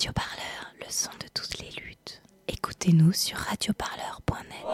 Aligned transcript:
Radio 0.00 0.12
Parleur, 0.14 0.72
le 0.78 0.86
son 0.88 1.10
de 1.20 1.26
toutes 1.34 1.58
les 1.58 1.68
luttes. 1.82 2.22
Écoutez-nous 2.48 3.12
sur 3.12 3.36
radioparleur.net. 3.36 4.64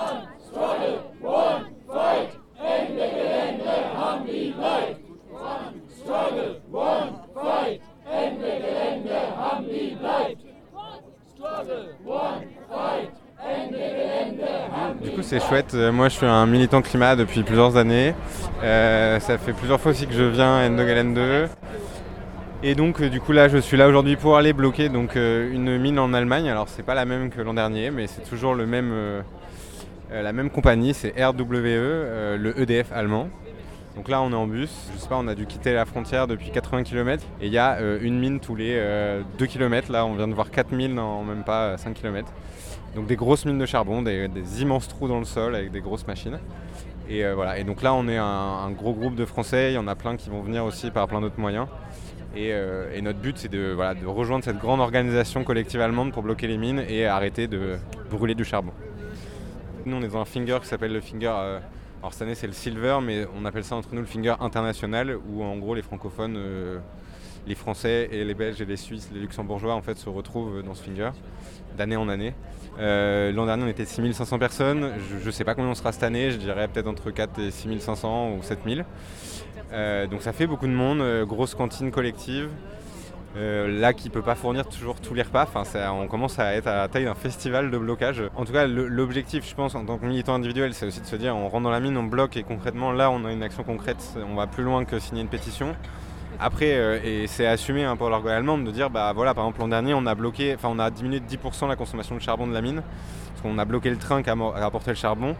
Du 15.02 15.10
coup, 15.10 15.22
c'est 15.22 15.40
chouette. 15.40 15.74
Euh, 15.74 15.90
Moi, 15.90 16.08
je 16.08 16.14
suis 16.14 16.26
un 16.26 16.46
militant 16.46 16.82
climat 16.82 17.16
depuis 17.16 17.42
plusieurs 17.42 17.76
années. 17.76 18.14
Euh, 18.62 19.18
ça 19.18 19.38
fait 19.38 19.54
plusieurs 19.54 19.80
fois 19.80 19.90
aussi 19.90 20.06
que 20.06 20.14
je 20.14 20.22
viens 20.22 20.58
à 20.58 20.68
Endogalen 20.68 21.14
2. 21.14 21.48
Et 22.62 22.74
donc, 22.74 23.02
euh, 23.02 23.10
du 23.10 23.20
coup, 23.20 23.32
là, 23.32 23.48
je 23.48 23.58
suis 23.58 23.76
là 23.76 23.86
aujourd'hui 23.86 24.16
pour 24.16 24.36
aller 24.38 24.54
bloquer 24.54 24.88
donc, 24.88 25.16
euh, 25.16 25.52
une 25.52 25.78
mine 25.78 25.98
en 25.98 26.14
Allemagne. 26.14 26.48
Alors, 26.48 26.68
c'est 26.68 26.82
pas 26.82 26.94
la 26.94 27.04
même 27.04 27.28
que 27.28 27.42
l'an 27.42 27.52
dernier, 27.52 27.90
mais 27.90 28.06
c'est 28.06 28.22
toujours 28.22 28.54
le 28.54 28.66
même, 28.66 28.90
euh, 28.92 29.22
la 30.10 30.32
même 30.32 30.48
compagnie. 30.48 30.94
C'est 30.94 31.12
RWE, 31.22 32.36
le 32.38 32.54
EDF 32.56 32.92
allemand. 32.92 33.28
Donc 33.94 34.08
là, 34.08 34.22
on 34.22 34.32
est 34.32 34.36
en 34.36 34.46
bus. 34.46 34.70
Je 34.94 34.98
sais 34.98 35.08
pas, 35.08 35.18
on 35.18 35.28
a 35.28 35.34
dû 35.34 35.46
quitter 35.46 35.74
la 35.74 35.84
frontière 35.84 36.26
depuis 36.26 36.50
80 36.50 36.84
km. 36.84 37.22
Et 37.42 37.46
il 37.46 37.52
y 37.52 37.58
a 37.58 37.78
une 38.00 38.18
mine 38.18 38.40
tous 38.40 38.56
les 38.56 38.80
2 39.38 39.46
km. 39.46 39.92
Là, 39.92 40.06
on 40.06 40.14
vient 40.14 40.28
de 40.28 40.34
voir 40.34 40.50
4 40.50 40.72
mines 40.72 40.98
en 40.98 41.24
même 41.24 41.44
pas 41.44 41.64
euh, 41.64 41.76
5 41.76 41.94
km. 41.94 42.32
Donc 42.94 43.06
des 43.06 43.16
grosses 43.16 43.44
mines 43.44 43.58
de 43.58 43.66
charbon, 43.66 44.00
des, 44.00 44.30
immenses 44.60 44.88
trous 44.88 45.08
dans 45.08 45.18
le 45.18 45.26
sol 45.26 45.54
avec 45.54 45.70
des 45.70 45.80
grosses 45.80 46.06
machines. 46.06 46.38
Et 47.08 47.22
voilà. 47.32 47.58
Et 47.58 47.64
donc 47.64 47.82
là, 47.82 47.92
on 47.94 48.08
est 48.08 48.16
un 48.16 48.70
gros 48.70 48.94
groupe 48.94 49.14
de 49.14 49.26
Français. 49.26 49.72
Il 49.72 49.74
y 49.74 49.78
en 49.78 49.86
a 49.86 49.94
plein 49.94 50.16
qui 50.16 50.30
vont 50.30 50.40
venir 50.40 50.64
aussi 50.64 50.90
par 50.90 51.06
plein 51.06 51.20
d'autres 51.20 51.38
moyens. 51.38 51.68
Et, 52.36 52.52
euh, 52.52 52.94
et 52.94 53.00
notre 53.00 53.18
but, 53.18 53.38
c'est 53.38 53.48
de, 53.48 53.74
rejoindre 54.06 54.44
cette 54.44 54.58
grande 54.58 54.80
organisation 54.80 55.42
collective 55.42 55.80
allemande 55.80 56.12
pour 56.12 56.22
bloquer 56.22 56.46
les 56.46 56.58
mines 56.58 56.84
et 56.86 57.06
arrêter 57.06 57.46
de 57.46 57.76
brûler 58.10 58.34
du 58.34 58.44
charbon. 58.44 58.72
Nous, 59.86 59.96
on 59.96 60.02
est 60.02 60.08
dans 60.08 60.20
un 60.20 60.26
finger 60.26 60.58
qui 60.60 60.68
s'appelle 60.68 60.92
le 60.92 61.00
finger. 61.00 61.32
euh, 61.32 61.58
alors 62.02 62.12
cette 62.12 62.22
année, 62.22 62.34
c'est 62.34 62.46
le 62.46 62.52
silver, 62.52 62.98
mais 63.02 63.26
on 63.40 63.46
appelle 63.46 63.64
ça 63.64 63.74
entre 63.74 63.88
nous 63.92 64.02
le 64.02 64.06
finger 64.06 64.34
international, 64.40 65.16
où 65.30 65.42
en 65.42 65.56
gros 65.56 65.74
les 65.74 65.80
francophones, 65.80 66.36
euh, 66.36 66.78
les 67.46 67.54
Français 67.54 68.10
et 68.12 68.22
les 68.22 68.34
Belges 68.34 68.60
et 68.60 68.66
les 68.66 68.76
Suisses, 68.76 69.08
les 69.14 69.20
Luxembourgeois, 69.20 69.74
en 69.74 69.80
fait, 69.80 69.96
se 69.96 70.10
retrouvent 70.10 70.62
dans 70.62 70.74
ce 70.74 70.82
finger 70.82 71.10
d'année 71.78 71.96
en 71.96 72.08
année. 72.08 72.34
L'an 72.78 73.46
dernier, 73.46 73.64
on 73.64 73.68
était 73.68 73.86
6500 73.86 74.38
personnes. 74.38 74.92
Je 75.22 75.24
ne 75.24 75.30
sais 75.30 75.44
pas 75.44 75.54
combien 75.54 75.70
on 75.70 75.74
sera 75.74 75.92
cette 75.92 76.02
année. 76.02 76.30
Je 76.30 76.36
dirais 76.36 76.68
peut-être 76.68 76.86
entre 76.86 77.10
4 77.10 77.38
et 77.40 77.50
6500 77.50 78.32
ou 78.32 78.42
7000. 78.42 78.84
Euh, 79.72 80.06
donc 80.06 80.22
ça 80.22 80.32
fait 80.32 80.46
beaucoup 80.46 80.66
de 80.66 80.72
monde. 80.72 81.00
euh, 81.00 81.24
grosse 81.24 81.54
cantine 81.54 81.90
collective. 81.90 82.48
Euh, 83.36 83.80
là 83.80 83.92
qui 83.92 84.08
peut 84.08 84.22
pas 84.22 84.34
fournir 84.34 84.66
toujours 84.66 84.96
tous 84.98 85.12
les 85.12 85.20
repas. 85.22 85.46
Enfin, 85.54 85.62
on 85.92 86.06
commence 86.06 86.38
à 86.38 86.54
être 86.54 86.68
à 86.68 86.76
la 86.76 86.88
taille 86.88 87.04
d'un 87.04 87.14
festival 87.14 87.70
de 87.70 87.76
blocage. 87.76 88.22
En 88.34 88.46
tout 88.46 88.52
cas, 88.52 88.66
l'objectif, 88.66 89.46
je 89.46 89.54
pense, 89.54 89.74
en 89.74 89.84
tant 89.84 89.98
que 89.98 90.06
militant 90.06 90.34
individuel, 90.34 90.72
c'est 90.72 90.86
aussi 90.86 91.00
de 91.02 91.06
se 91.06 91.16
dire 91.16 91.36
on 91.36 91.48
rentre 91.48 91.64
dans 91.64 91.70
la 91.70 91.80
mine, 91.80 91.96
on 91.98 92.04
bloque 92.04 92.36
et 92.38 92.44
concrètement, 92.44 92.92
là, 92.92 93.10
on 93.10 93.26
a 93.26 93.32
une 93.32 93.42
action 93.42 93.62
concrète. 93.62 94.16
On 94.30 94.36
va 94.36 94.46
plus 94.46 94.62
loin 94.64 94.84
que 94.86 94.98
signer 94.98 95.20
une 95.20 95.28
pétition. 95.28 95.76
Après, 96.40 97.00
et 97.04 97.26
c'est 97.26 97.46
assumé 97.46 97.84
hein, 97.84 97.96
pour 97.96 98.08
l'organe 98.10 98.36
allemande 98.36 98.64
de 98.64 98.70
dire 98.70 98.88
bah 98.90 99.12
voilà, 99.14 99.34
par 99.34 99.44
exemple, 99.44 99.60
l'an 99.60 99.68
dernier, 99.68 99.92
on 99.94 100.06
a 100.06 100.14
bloqué, 100.14 100.54
enfin, 100.54 100.68
on 100.70 100.78
a 100.78 100.90
diminué 100.90 101.20
de 101.20 101.24
10% 101.26 101.66
la 101.68 101.76
consommation 101.76 102.14
de 102.14 102.20
charbon 102.20 102.46
de 102.46 102.52
la 102.54 102.60
mine 102.62 102.82
parce 103.30 103.42
qu'on 103.42 103.58
a 103.58 103.64
bloqué 103.66 103.90
le 103.90 103.96
train 103.98 104.22
qui 104.22 104.30
a 104.30 104.34
mo- 104.34 104.52
a 104.54 104.64
apporté 104.64 104.90
le 104.90 104.96
charbon. 104.96 105.34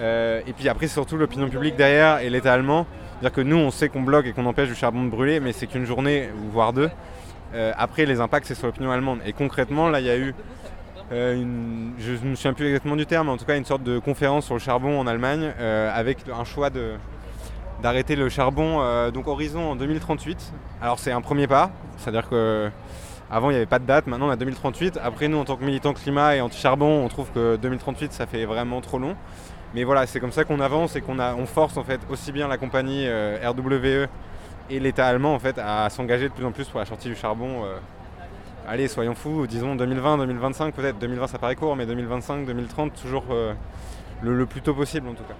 Et 0.00 0.52
puis 0.56 0.68
après, 0.68 0.86
surtout 0.88 1.16
l'opinion 1.16 1.48
publique 1.48 1.76
derrière 1.76 2.18
et 2.18 2.30
l'État 2.30 2.52
allemand. 2.52 2.86
C'est-à-dire 3.20 3.34
que 3.34 3.40
nous, 3.40 3.56
on 3.56 3.72
sait 3.72 3.88
qu'on 3.88 4.02
bloque 4.02 4.26
et 4.26 4.32
qu'on 4.32 4.46
empêche 4.46 4.68
du 4.68 4.76
charbon 4.76 5.02
de 5.02 5.10
brûler, 5.10 5.40
mais 5.40 5.52
c'est 5.52 5.66
qu'une 5.66 5.84
journée, 5.84 6.28
ou 6.40 6.52
voire 6.52 6.72
deux. 6.72 6.88
Euh, 7.52 7.72
après, 7.76 8.06
les 8.06 8.20
impacts, 8.20 8.46
c'est 8.46 8.54
sur 8.54 8.68
l'opinion 8.68 8.92
allemande. 8.92 9.18
Et 9.26 9.32
concrètement, 9.32 9.88
là, 9.88 9.98
il 9.98 10.06
y 10.06 10.10
a 10.10 10.16
eu, 10.16 10.34
euh, 11.10 11.34
une, 11.34 11.94
je 11.98 12.12
ne 12.12 12.30
me 12.30 12.34
souviens 12.36 12.52
plus 12.52 12.66
exactement 12.66 12.94
du 12.94 13.06
terme, 13.06 13.26
mais 13.26 13.32
en 13.32 13.36
tout 13.36 13.44
cas, 13.44 13.56
une 13.56 13.64
sorte 13.64 13.82
de 13.82 13.98
conférence 13.98 14.44
sur 14.44 14.54
le 14.54 14.60
charbon 14.60 15.00
en 15.00 15.08
Allemagne, 15.08 15.52
euh, 15.58 15.90
avec 15.92 16.18
un 16.32 16.44
choix 16.44 16.70
de 16.70 16.92
d'arrêter 17.82 18.16
le 18.16 18.28
charbon 18.28 18.80
donc 19.12 19.28
horizon 19.28 19.70
en 19.70 19.76
2038. 19.76 20.52
Alors 20.82 20.98
c'est 20.98 21.12
un 21.12 21.20
premier 21.20 21.46
pas, 21.46 21.70
c'est-à-dire 21.96 22.28
que 22.28 22.68
avant 23.30 23.50
il 23.50 23.52
n'y 23.52 23.56
avait 23.58 23.66
pas 23.66 23.78
de 23.78 23.84
date, 23.84 24.08
maintenant 24.08 24.26
on 24.26 24.30
a 24.30 24.36
2038. 24.36 24.98
Après 25.00 25.28
nous 25.28 25.38
en 25.38 25.44
tant 25.44 25.54
que 25.54 25.64
militants 25.64 25.92
climat 25.92 26.34
et 26.34 26.40
anti-charbon, 26.40 27.04
on 27.04 27.06
trouve 27.06 27.30
que 27.30 27.54
2038 27.54 28.12
ça 28.12 28.26
fait 28.26 28.46
vraiment 28.46 28.80
trop 28.80 28.98
long. 28.98 29.14
Mais 29.74 29.84
voilà, 29.84 30.06
c'est 30.06 30.20
comme 30.20 30.32
ça 30.32 30.44
qu'on 30.44 30.60
avance 30.60 30.96
et 30.96 31.00
qu'on 31.00 31.18
on 31.18 31.46
force 31.46 31.76
en 31.76 31.84
fait 31.84 32.00
aussi 32.08 32.32
bien 32.32 32.48
la 32.48 32.56
compagnie 32.56 33.06
euh, 33.06 33.38
RWE 33.50 34.08
et 34.70 34.80
l'État 34.80 35.06
allemand 35.06 35.34
en 35.34 35.38
fait 35.38 35.58
à 35.58 35.88
s'engager 35.90 36.28
de 36.28 36.34
plus 36.34 36.44
en 36.44 36.52
plus 36.52 36.66
pour 36.68 36.80
la 36.80 36.86
sortie 36.86 37.08
du 37.08 37.16
charbon. 37.16 37.64
euh. 37.64 37.76
allez, 38.66 38.88
soyons 38.88 39.14
fous, 39.14 39.46
disons 39.46 39.76
2020, 39.76 40.18
2025 40.18 40.74
peut-être. 40.74 40.98
2020 40.98 41.26
ça 41.26 41.38
paraît 41.38 41.56
court, 41.56 41.76
mais 41.76 41.86
2025, 41.86 42.46
2030 42.46 42.94
toujours 42.94 43.24
euh, 43.30 43.52
le 44.22 44.46
plus 44.46 44.62
tôt 44.62 44.74
possible 44.74 45.08
en 45.08 45.14
tout 45.14 45.24
cas. 45.24 45.34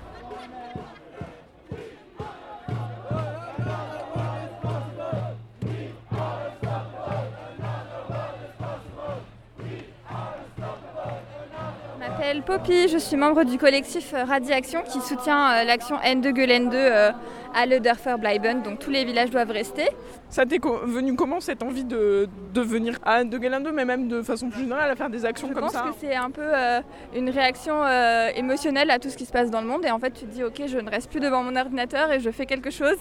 M'appelle 12.18 12.42
Poppy, 12.42 12.88
je 12.88 12.98
suis 12.98 13.16
membre 13.16 13.44
du 13.44 13.58
collectif 13.58 14.12
euh, 14.12 14.24
Radiaction 14.24 14.82
qui 14.82 15.00
soutient 15.00 15.52
euh, 15.52 15.64
l'action 15.64 16.00
N 16.02 16.20
de 16.20 16.30
Gueulen 16.30 16.68
2 16.68 16.76
euh, 16.76 17.10
à 17.54 17.66
Lederfer 17.66 18.16
Bleiben, 18.18 18.62
donc 18.62 18.80
tous 18.80 18.90
les 18.90 19.04
villages 19.04 19.30
doivent 19.30 19.50
rester. 19.50 19.88
Ça 20.30 20.44
t'est 20.44 20.60
venu 20.62 21.14
comment 21.14 21.40
cette 21.40 21.62
envie 21.62 21.84
de, 21.84 22.28
de 22.52 22.60
venir 22.60 22.98
à 23.04 23.24
de 23.24 23.38
Galen 23.38 23.62
2, 23.62 23.72
mais 23.72 23.84
même 23.86 24.08
de 24.08 24.20
façon 24.22 24.50
plus 24.50 24.60
générale 24.60 24.90
à 24.90 24.96
faire 24.96 25.08
des 25.08 25.24
actions 25.24 25.48
Je 25.48 25.54
comme 25.54 25.64
pense 25.64 25.72
ça 25.72 25.86
que 25.88 25.94
c'est 26.00 26.14
un 26.14 26.30
peu 26.30 26.42
euh, 26.44 26.80
une 27.14 27.30
réaction 27.30 27.82
euh, 27.82 28.28
émotionnelle 28.36 28.90
à 28.90 28.98
tout 28.98 29.08
ce 29.08 29.16
qui 29.16 29.24
se 29.24 29.32
passe 29.32 29.50
dans 29.50 29.62
le 29.62 29.66
monde 29.66 29.86
et 29.86 29.90
en 29.90 29.98
fait 29.98 30.10
tu 30.10 30.26
te 30.26 30.30
dis 30.30 30.44
ok 30.44 30.62
je 30.66 30.78
ne 30.78 30.90
reste 30.90 31.10
plus 31.10 31.20
devant 31.20 31.42
mon 31.42 31.56
ordinateur 31.56 32.12
et 32.12 32.20
je 32.20 32.30
fais 32.30 32.44
quelque 32.44 32.70
chose. 32.70 32.98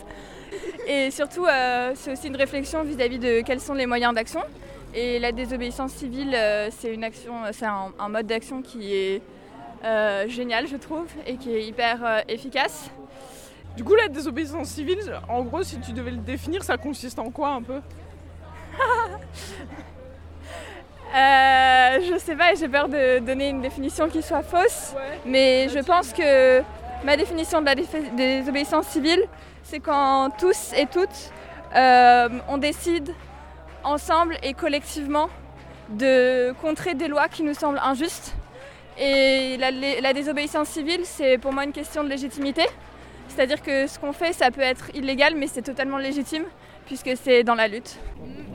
Et 0.88 1.12
surtout 1.12 1.46
euh, 1.46 1.92
c'est 1.96 2.14
aussi 2.14 2.28
une 2.28 2.38
réflexion 2.38 2.84
vis-à-vis 2.84 3.20
de 3.20 3.42
quels 3.42 3.60
sont 3.60 3.74
les 3.74 3.86
moyens 3.86 4.14
d'action. 4.14 4.42
Et 4.94 5.20
la 5.20 5.32
désobéissance 5.32 5.92
civile 5.92 6.34
euh, 6.34 6.70
c'est 6.72 6.94
une 6.94 7.04
action, 7.04 7.34
c'est 7.52 7.66
un, 7.66 7.92
un 8.00 8.10
mode 8.10 8.26
d'action 8.26 8.62
qui 8.62 8.96
est 8.96 9.22
euh, 9.84 10.28
génial 10.28 10.68
je 10.68 10.76
trouve 10.76 11.08
et 11.26 11.36
qui 11.38 11.54
est 11.54 11.64
hyper 11.64 12.04
euh, 12.04 12.22
efficace. 12.28 12.90
Du 13.76 13.84
coup, 13.84 13.94
la 13.94 14.08
désobéissance 14.08 14.70
civile, 14.70 14.98
en 15.30 15.44
gros, 15.44 15.62
si 15.62 15.80
tu 15.80 15.94
devais 15.94 16.10
le 16.10 16.18
définir, 16.18 16.64
ça 16.64 16.78
consiste 16.78 17.20
en 17.20 17.30
quoi 17.30 17.50
un 17.50 17.62
peu? 17.62 17.80
Euh, 21.16 22.00
je 22.02 22.18
sais 22.20 22.36
pas, 22.36 22.54
j'ai 22.54 22.68
peur 22.68 22.90
de 22.90 23.20
donner 23.20 23.48
une 23.48 23.62
définition 23.62 24.10
qui 24.10 24.22
soit 24.22 24.44
fausse, 24.44 24.94
mais 25.26 25.70
je 25.70 25.80
pense 25.80 26.12
que 26.12 26.62
ma 27.06 27.16
définition 27.16 27.62
de 27.62 27.66
la 27.66 27.76
désobéissance 27.76 28.88
civile, 28.88 29.24
c'est 29.64 29.80
quand 29.80 30.30
tous 30.38 30.74
et 30.76 30.86
toutes, 30.86 31.32
euh, 31.74 32.28
on 32.50 32.58
décide 32.58 33.14
ensemble 33.88 34.38
et 34.44 34.54
collectivement 34.54 35.30
de 35.90 36.54
contrer 36.62 36.94
des 36.94 37.08
lois 37.08 37.28
qui 37.30 37.44
nous 37.44 37.54
semblent 37.54 37.80
injustes. 37.80 38.36
Et 39.00 39.58
la, 39.58 40.14
désobéissance 40.14 40.70
civile, 40.70 41.02
c'est 41.04 41.38
pour 41.38 41.54
moi 41.54 41.64
une 41.64 41.72
question 41.72 42.04
de 42.04 42.10
légitimité. 42.10 42.64
C'est-à-dire 43.28 43.62
que 43.62 43.88
ce 43.88 44.00
qu'on 44.00 44.14
fait, 44.14 44.34
ça 44.34 44.50
peut 44.52 44.62
être 44.62 44.90
illégal, 44.96 45.36
mais 45.36 45.48
c'est 45.48 45.62
totalement 45.62 45.98
légitime, 45.98 46.44
puisque 46.88 47.12
c'est 47.16 47.44
dans 47.44 47.56
la 47.56 47.68
lutte. 47.68 48.00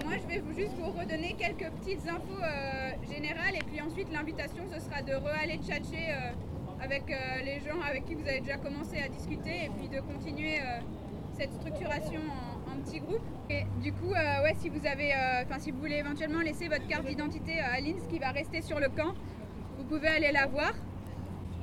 Moi, 0.04 0.14
je 0.20 0.34
vais 0.34 0.42
juste 0.56 0.72
vous 0.78 0.90
redonner 0.90 1.36
quelques 1.38 1.70
petites 1.78 2.08
infos 2.08 2.42
euh, 2.42 3.12
générales 3.12 3.54
et 3.54 3.64
puis 3.64 3.80
ensuite 3.80 4.08
l'invitation, 4.12 4.64
ce 4.72 4.80
sera 4.80 5.02
de 5.02 5.14
re-aller 5.14 5.58
tchatcher 5.58 6.10
euh, 6.10 6.82
avec 6.82 7.04
euh, 7.08 7.42
les 7.44 7.60
gens 7.60 7.80
avec 7.88 8.04
qui 8.06 8.14
vous 8.14 8.26
avez 8.26 8.40
déjà 8.40 8.56
commencé 8.56 9.00
à 9.00 9.08
discuter 9.08 9.66
et 9.66 9.70
puis 9.78 9.88
de 9.88 10.00
continuer 10.00 10.58
cette 11.38 11.52
structuration 11.54 12.20
en 12.72 12.80
petits 12.80 13.00
groupes. 13.00 13.20
Et 13.50 13.64
du 13.82 13.92
coup, 13.92 14.12
euh, 14.12 14.42
ouais, 14.42 14.54
si 14.60 14.68
vous 14.68 14.86
avez, 14.86 15.12
euh, 15.12 15.42
enfin, 15.44 15.58
si 15.58 15.70
vous 15.70 15.78
voulez 15.78 15.96
éventuellement 15.96 16.40
laisser 16.40 16.68
votre 16.68 16.86
carte 16.86 17.06
d'identité 17.06 17.60
à 17.60 17.72
Aline, 17.72 17.96
qui 18.10 18.18
va 18.18 18.30
rester 18.30 18.62
sur 18.62 18.78
le 18.78 18.88
camp, 18.88 19.14
vous 19.78 19.84
pouvez 19.84 20.08
aller 20.08 20.32
la 20.32 20.46
voir. 20.46 20.72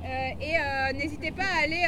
Euh, 0.04 0.30
et 0.40 0.94
n'hésitez 0.94 1.30
pas 1.30 1.44
à 1.44 1.64
aller 1.64 1.84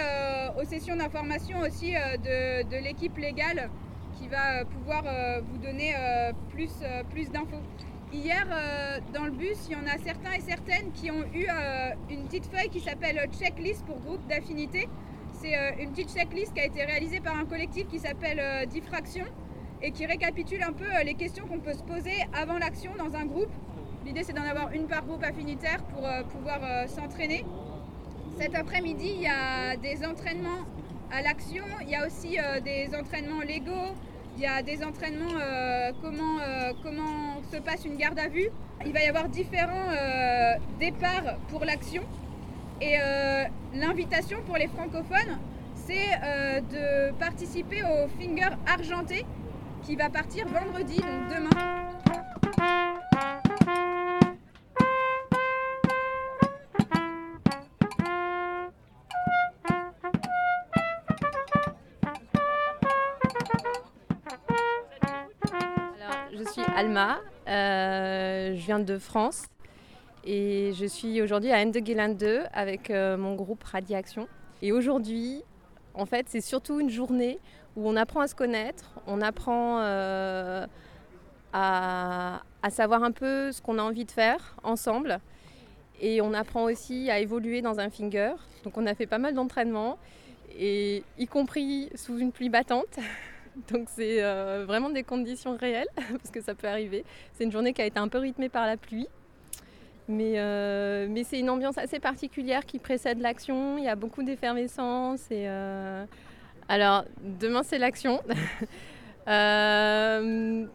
aux 0.61 0.65
sessions 0.65 0.97
d'information 0.97 1.61
aussi 1.61 1.93
de, 1.93 2.83
l'équipe 2.83 3.17
légale 3.17 3.71
qui 4.19 4.29
va 4.29 4.67
pouvoir 4.67 5.03
vous 5.51 5.57
donner 5.57 5.95
plus, 6.51 6.71
plus 7.11 7.31
d'infos. 7.31 7.63
Hier, 8.13 8.47
dans 9.15 9.25
le 9.25 9.31
bus, 9.31 9.57
il 9.67 9.73
y 9.73 9.77
en 9.77 9.87
a 9.87 9.97
certains 10.05 10.33
et 10.33 10.41
certaines 10.41 10.93
qui 10.93 11.11
ont 11.11 11.25
eu 11.33 11.47
une 12.11 12.25
petite 12.25 12.45
feuille 12.47 12.69
qui 12.69 12.81
s'appelle 12.81 13.19
checklist 13.33 13.83
pour 13.87 13.99
groupe 14.01 14.27
d'affinité. 14.29 14.91
C'est 15.43 15.57
euh, 15.57 15.71
une 15.81 15.91
petite 15.91 16.15
checklist 16.15 16.55
qui 16.55 16.61
a 16.61 16.67
été 16.67 16.85
réalisée 16.85 17.19
par 17.19 17.37
un 17.37 17.45
collectif 17.45 17.89
qui 17.89 17.99
s'appelle 17.99 18.39
euh, 18.39 18.65
Diffraction 18.65 19.25
et 19.83 19.91
qui 19.91 20.07
récapitule 20.07 20.63
un 20.63 20.73
peu 20.73 20.85
euh, 20.85 21.03
les 21.03 21.15
questions 21.15 21.45
qu'on 21.49 21.59
peut 21.59 21.73
se 21.73 21.83
poser 21.83 22.15
avant 22.33 22.59
l'action 22.59 22.93
dans 22.97 23.17
un 23.17 23.25
groupe. 23.25 23.51
L'idée, 24.07 24.23
c'est 24.23 24.35
d'en 24.35 24.45
avoir 24.45 24.71
une 24.71 24.87
par 24.87 25.05
groupe 25.05 25.25
affinitaire 25.25 25.83
pour 25.85 26.09
pouvoir 26.31 26.89
s'entraîner. 26.89 27.45
Cet 28.37 28.57
après-midi, 28.57 29.13
il 29.15 29.23
y 29.23 29.29
a 29.29 29.77
des 29.77 30.05
entraînements 30.05 30.65
à 31.13 31.23
l'action, 31.23 31.63
il 31.83 31.91
y 31.91 31.95
a 31.95 32.05
aussi 32.05 32.37
des 32.65 32.91
entraînements 32.99 33.43
légaux, 33.43 33.95
Il 34.37 34.43
y 34.43 34.47
a 34.47 34.61
des 34.61 34.83
entraînements, 34.83 35.39
comment, 36.03 36.39
comment 36.83 37.41
se 37.53 37.59
passe 37.59 37.85
une 37.85 37.97
garde 37.97 38.19
à 38.19 38.27
vue. 38.27 38.49
Il 38.85 38.93
va 38.93 39.05
y 39.05 39.07
avoir 39.07 39.29
différents 39.29 39.93
départs 40.81 41.37
pour 41.49 41.65
l'action. 41.65 42.03
Et 42.83 42.99
euh, 43.01 43.45
l'invitation 43.75 44.43
pour 44.43 44.57
les 44.57 44.67
francophones, 44.67 45.39
c'est 45.87 46.09
euh, 46.25 46.61
de 46.61 47.15
participer 47.17 47.85
au 47.85 48.09
Finger 48.21 48.57
Argenté 48.67 49.25
qui 49.85 49.95
va 49.95 50.11
partir 50.11 50.49
vendredi, 50.49 50.97
donc 50.97 51.29
demain. 51.29 51.51
Je 66.33 66.51
suis 66.51 66.63
Alma, 66.77 67.21
euh, 67.47 68.57
je 68.57 68.67
viens 68.67 68.81
de 68.81 68.99
France 68.99 69.45
et 70.25 70.73
je 70.75 70.87
suis 70.87 71.21
aujourd'hui 71.21 71.51
à 71.51 71.59
Endegeland 71.59 72.15
2 72.15 72.43
avec 72.53 72.91
euh, 72.91 73.17
mon 73.17 73.35
groupe 73.35 73.63
Radiaction. 73.65 74.29
Et 74.61 74.73
aujourd'hui, 74.73 75.43
en 75.95 76.07
fait, 76.07 76.27
c'est 76.29 76.41
surtout 76.41 76.81
une 76.81 76.91
journée 76.91 77.39
où 77.77 77.89
on 77.89 77.97
apprend 77.97 78.21
à 78.21 78.29
se 78.29 78.35
connaître, 78.35 78.95
on 79.07 79.21
apprend 79.21 79.81
euh, 79.81 80.67
à, 81.53 82.43
savoir 82.71 83.03
un 83.03 83.13
peu 83.13 83.51
ce 83.51 83.61
qu'on 83.61 83.79
a 83.79 83.83
envie 83.83 84.05
de 84.05 84.11
faire 84.11 84.57
ensemble 84.63 85.21
et 86.01 86.21
on 86.21 86.35
apprend 86.35 86.65
aussi 86.65 87.11
à 87.11 87.19
évoluer 87.19 87.63
dans 87.63 87.81
un 87.81 87.91
finger. 87.91 88.35
Donc 88.65 88.77
on 88.77 88.87
a 88.87 88.95
fait 88.95 89.07
pas 89.07 89.19
mal 89.19 89.35
d'entraînements 89.35 89.99
y 90.59 91.27
compris 91.31 91.91
sous 91.95 92.19
une 92.19 92.33
pluie 92.33 92.49
battante. 92.49 92.99
Donc 93.71 93.89
c'est 93.91 94.23
euh, 94.23 94.65
vraiment 94.67 94.91
des 94.91 95.03
conditions 95.03 95.57
réelles, 95.57 95.89
parce 95.97 96.31
que 96.31 96.41
ça 96.41 96.55
peut 96.55 96.69
arriver. 96.69 97.05
C'est 97.33 97.45
une 97.45 97.53
journée 97.53 97.73
qui 97.73 97.83
a 97.83 97.87
été 97.87 97.99
un 97.99 98.09
peu 98.09 98.19
rythmée 98.19 98.49
par 98.49 98.67
la 98.67 98.77
pluie. 98.77 99.09
Mais, 100.09 100.35
euh, 100.37 101.07
mais 101.09 101.25
c'est 101.25 101.39
une 101.39 101.51
ambiance 101.51 101.79
assez 101.79 102.01
particulière 102.01 102.67
qui 102.67 102.79
précède 102.79 103.21
l'action. 103.21 103.79
Il 103.79 103.85
y 103.85 103.89
a 103.89 103.97
beaucoup 103.97 104.23
d'effervescence. 104.23 105.23
Et, 105.31 105.45
euh, 105.47 106.05
Alors, 106.69 107.05
demain, 107.23 107.63
c'est 107.63 107.79
l'action. 107.79 108.21
Euh, 109.29 110.67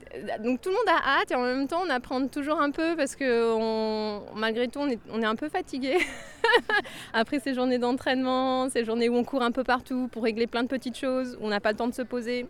donc 0.41 0.61
tout 0.61 0.69
le 0.69 0.75
monde 0.75 0.87
a 0.87 1.19
hâte 1.19 1.31
et 1.31 1.35
en 1.35 1.41
même 1.41 1.67
temps 1.67 1.81
on 1.85 1.89
apprend 1.89 2.25
toujours 2.27 2.61
un 2.61 2.71
peu 2.71 2.95
parce 2.95 3.17
que 3.17 4.33
malgré 4.35 4.69
tout 4.69 4.79
on 4.79 4.87
est, 4.87 4.99
on 5.11 5.21
est 5.21 5.25
un 5.25 5.35
peu 5.35 5.49
fatigué 5.49 5.97
après 7.13 7.41
ces 7.41 7.53
journées 7.53 7.77
d'entraînement, 7.77 8.69
ces 8.69 8.85
journées 8.85 9.09
où 9.09 9.15
on 9.15 9.25
court 9.25 9.41
un 9.41 9.51
peu 9.51 9.65
partout 9.65 10.07
pour 10.09 10.23
régler 10.23 10.47
plein 10.47 10.63
de 10.63 10.69
petites 10.69 10.97
choses, 10.97 11.37
où 11.41 11.45
on 11.45 11.49
n'a 11.49 11.59
pas 11.59 11.71
le 11.71 11.77
temps 11.77 11.89
de 11.89 11.93
se 11.93 12.03
poser. 12.03 12.47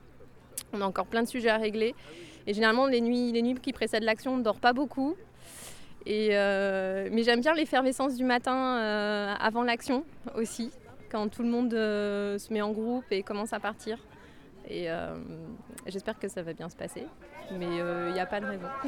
On 0.72 0.82
a 0.82 0.86
encore 0.86 1.08
plein 1.08 1.24
de 1.24 1.28
sujets 1.28 1.50
à 1.50 1.58
régler. 1.58 1.96
Et 2.46 2.54
généralement, 2.54 2.88
les 2.88 3.02
nuits, 3.02 3.32
les 3.32 3.42
nuits 3.42 3.56
qui 3.56 3.74
précèdent 3.74 4.04
l'action, 4.04 4.34
on 4.34 4.38
ne 4.38 4.44
dort 4.44 4.60
pas 4.60 4.74
beaucoup. 4.74 5.16
Euh, 6.10 7.10
mais 7.12 7.24
j'aime 7.24 7.42
bien 7.42 7.54
l'effervescence 7.54 8.16
du 8.16 8.24
matin 8.24 8.78
euh, 8.80 9.34
avant 9.40 9.64
l'action 9.64 10.06
aussi, 10.36 10.72
quand 11.12 11.28
tout 11.30 11.44
le 11.44 11.50
monde 11.50 11.74
euh, 11.74 12.38
se 12.38 12.54
met 12.54 12.62
en 12.62 12.72
groupe 12.72 13.06
et 13.12 13.24
commence 13.24 13.54
à 13.54 13.60
partir. 13.60 13.98
Et 14.70 14.90
j'espère 15.86 16.20
que 16.20 16.28
ça 16.28 16.42
va 16.42 16.52
bien 16.52 16.68
se 16.68 16.76
passer. 16.76 17.08
Mais 17.58 17.68
il 17.68 18.12
n'y 18.14 18.20
a 18.20 18.26
pas 18.26 18.42
de 18.42 18.46
raison. 18.48 18.68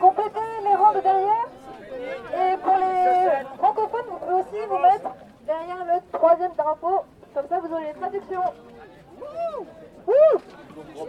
complétez 0.00 0.38
les 0.62 0.74
rangs 0.76 0.94
de 0.94 1.00
derrière. 1.00 1.48
Et 2.32 2.56
pour 2.58 2.76
les 2.76 3.44
francophones, 3.58 4.06
vous 4.10 4.18
pouvez 4.18 4.34
aussi 4.34 4.66
vous 4.68 4.78
mettre 4.78 5.10
derrière 5.44 5.84
le 5.84 6.00
troisième 6.12 6.52
drapeau. 6.56 7.04
Comme 7.50 7.62
ça, 7.62 7.66
vous 7.66 7.74
aurez 7.74 7.86
les 7.86 7.94
traductions. 7.94 8.42
Wouh 10.80 11.00
Wouh 11.00 11.08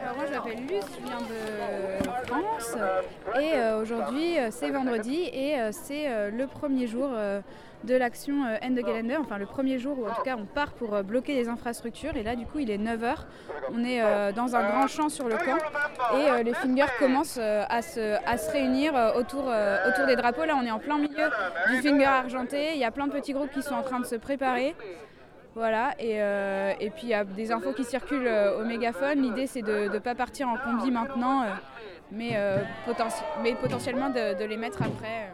Alors 0.00 0.16
moi 0.16 0.24
je 0.26 0.32
m'appelle 0.32 0.60
Luce, 0.66 0.84
je 0.98 1.06
viens 1.06 1.20
de 1.20 2.26
France. 2.26 2.76
Et 3.40 3.54
euh, 3.54 3.80
aujourd'hui 3.80 4.38
euh, 4.38 4.48
c'est 4.50 4.70
vendredi 4.70 5.28
et 5.32 5.58
euh, 5.58 5.70
c'est 5.72 6.30
le 6.30 6.46
premier 6.46 6.86
jour 6.86 7.10
de 7.84 7.94
l'action 7.96 8.44
End 8.62 8.74
the 8.74 8.84
Calendar, 8.84 9.20
enfin 9.20 9.38
le 9.38 9.46
premier 9.46 9.78
jour 9.78 9.98
où 9.98 10.06
en 10.06 10.14
tout 10.14 10.22
cas 10.22 10.36
on 10.38 10.44
part 10.44 10.72
pour 10.72 11.02
bloquer 11.02 11.34
les 11.34 11.48
infrastructures. 11.48 12.16
Et 12.16 12.22
là 12.22 12.36
du 12.36 12.46
coup 12.46 12.60
il 12.60 12.70
est 12.70 12.78
9h, 12.78 13.14
on 13.72 13.84
est 13.84 14.32
dans 14.32 14.54
un 14.54 14.68
grand 14.68 14.86
champ 14.86 15.08
sur 15.08 15.28
le 15.28 15.36
camp. 15.36 15.58
Et 16.16 16.44
les 16.44 16.54
fingers 16.54 16.92
commencent 16.98 17.38
à, 17.38 17.82
se, 17.82 18.16
à 18.24 18.38
se 18.38 18.50
réunir 18.52 18.94
autour, 19.16 19.50
autour 19.88 20.06
des 20.06 20.16
drapeaux. 20.16 20.44
Là 20.44 20.56
on 20.56 20.64
est 20.64 20.70
en 20.70 20.78
plein 20.78 20.98
milieu 20.98 21.28
du 21.70 21.82
finger 21.82 22.04
argenté, 22.04 22.72
il 22.74 22.78
y 22.78 22.84
a 22.84 22.90
plein 22.90 23.06
de 23.06 23.12
petits 23.12 23.32
groupes 23.32 23.50
qui 23.50 23.62
sont 23.62 23.74
en 23.74 23.82
train 23.82 24.00
de 24.00 24.06
se 24.06 24.16
préparer. 24.16 24.74
Voilà, 25.54 25.94
et, 25.98 26.22
euh, 26.22 26.72
et 26.80 26.88
puis 26.88 27.02
il 27.04 27.08
y 27.10 27.14
a 27.14 27.24
des 27.24 27.52
infos 27.52 27.72
qui 27.72 27.84
circulent 27.84 28.26
euh, 28.26 28.60
au 28.60 28.64
mégaphone. 28.64 29.20
L'idée 29.20 29.46
c'est 29.46 29.60
de 29.60 29.88
ne 29.92 29.98
pas 29.98 30.14
partir 30.14 30.48
en 30.48 30.56
combi 30.56 30.90
maintenant, 30.90 31.42
euh, 31.42 31.46
mais, 32.10 32.30
euh, 32.34 32.58
mais 33.42 33.54
potentiellement 33.54 34.08
de, 34.08 34.44
les 34.44 34.56
mettre 34.56 34.82
après 34.82 35.32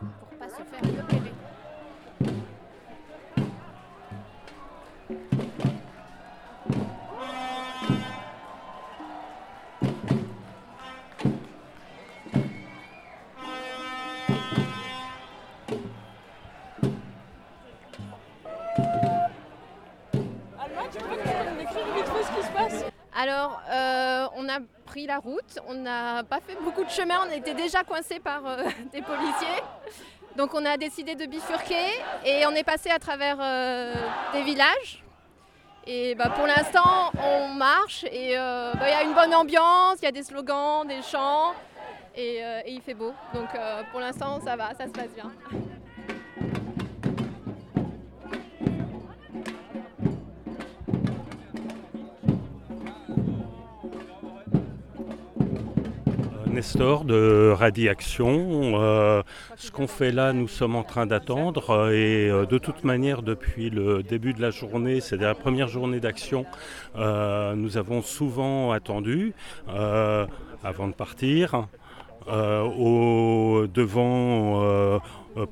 pour 0.00 0.38
pas 0.38 0.48
se 0.48 0.62
faire 0.62 1.21
on 24.42 24.48
a 24.48 24.58
pris 24.86 25.06
la 25.06 25.18
route, 25.18 25.58
on 25.68 25.74
n'a 25.74 26.24
pas 26.24 26.40
fait 26.40 26.56
beaucoup 26.62 26.84
de 26.84 26.90
chemin, 26.90 27.20
on 27.26 27.32
était 27.32 27.54
déjà 27.54 27.84
coincés 27.84 28.18
par 28.18 28.44
euh, 28.46 28.64
des 28.92 29.02
policiers. 29.02 29.62
Donc 30.36 30.54
on 30.54 30.64
a 30.64 30.76
décidé 30.76 31.14
de 31.14 31.26
bifurquer 31.26 32.00
et 32.24 32.46
on 32.46 32.52
est 32.52 32.64
passé 32.64 32.90
à 32.90 32.98
travers 32.98 33.36
euh, 33.40 33.94
des 34.32 34.42
villages. 34.42 35.04
Et 35.86 36.14
bah, 36.14 36.30
pour 36.30 36.46
l'instant, 36.46 37.10
on 37.22 37.48
marche 37.48 38.04
et 38.04 38.38
euh, 38.38 38.72
bah, 38.74 38.88
il 38.88 38.90
y 38.90 38.94
a 38.94 39.02
une 39.02 39.14
bonne 39.14 39.34
ambiance, 39.34 39.96
il 40.00 40.04
y 40.04 40.08
a 40.08 40.12
des 40.12 40.22
slogans, 40.22 40.86
des 40.86 41.02
chants 41.02 41.54
et, 42.16 42.40
il 42.66 42.80
fait 42.80 42.94
beau. 42.94 43.12
Donc 43.34 43.48
pour 43.90 44.00
l'instant, 44.00 44.40
ça 44.44 44.56
va, 44.56 44.74
ça 44.74 44.86
se 44.86 44.92
passe 44.92 45.10
bien. 45.14 45.32
Nestor 56.52 57.04
de 57.04 57.50
Radiaction. 57.56 58.72
Euh, 58.74 59.22
ce 59.56 59.70
qu'on 59.70 59.86
fait 59.86 60.12
là, 60.12 60.34
nous 60.34 60.48
sommes 60.48 60.76
en 60.76 60.82
train 60.82 61.06
d'attendre 61.06 61.70
euh, 61.70 61.90
et 61.92 62.28
euh, 62.28 62.44
de 62.44 62.58
toute 62.58 62.84
manière, 62.84 63.22
depuis 63.22 63.70
le 63.70 64.02
début 64.02 64.34
de 64.34 64.42
la 64.42 64.50
journée, 64.50 65.00
c'est 65.00 65.16
la 65.16 65.34
première 65.34 65.68
journée 65.68 65.98
d'action, 65.98 66.44
euh, 66.96 67.54
nous 67.54 67.78
avons 67.78 68.02
souvent 68.02 68.70
attendu 68.72 69.32
avant 70.62 70.88
de 70.88 70.92
partir. 70.92 71.68
au, 72.28 73.66
devant 73.72 75.00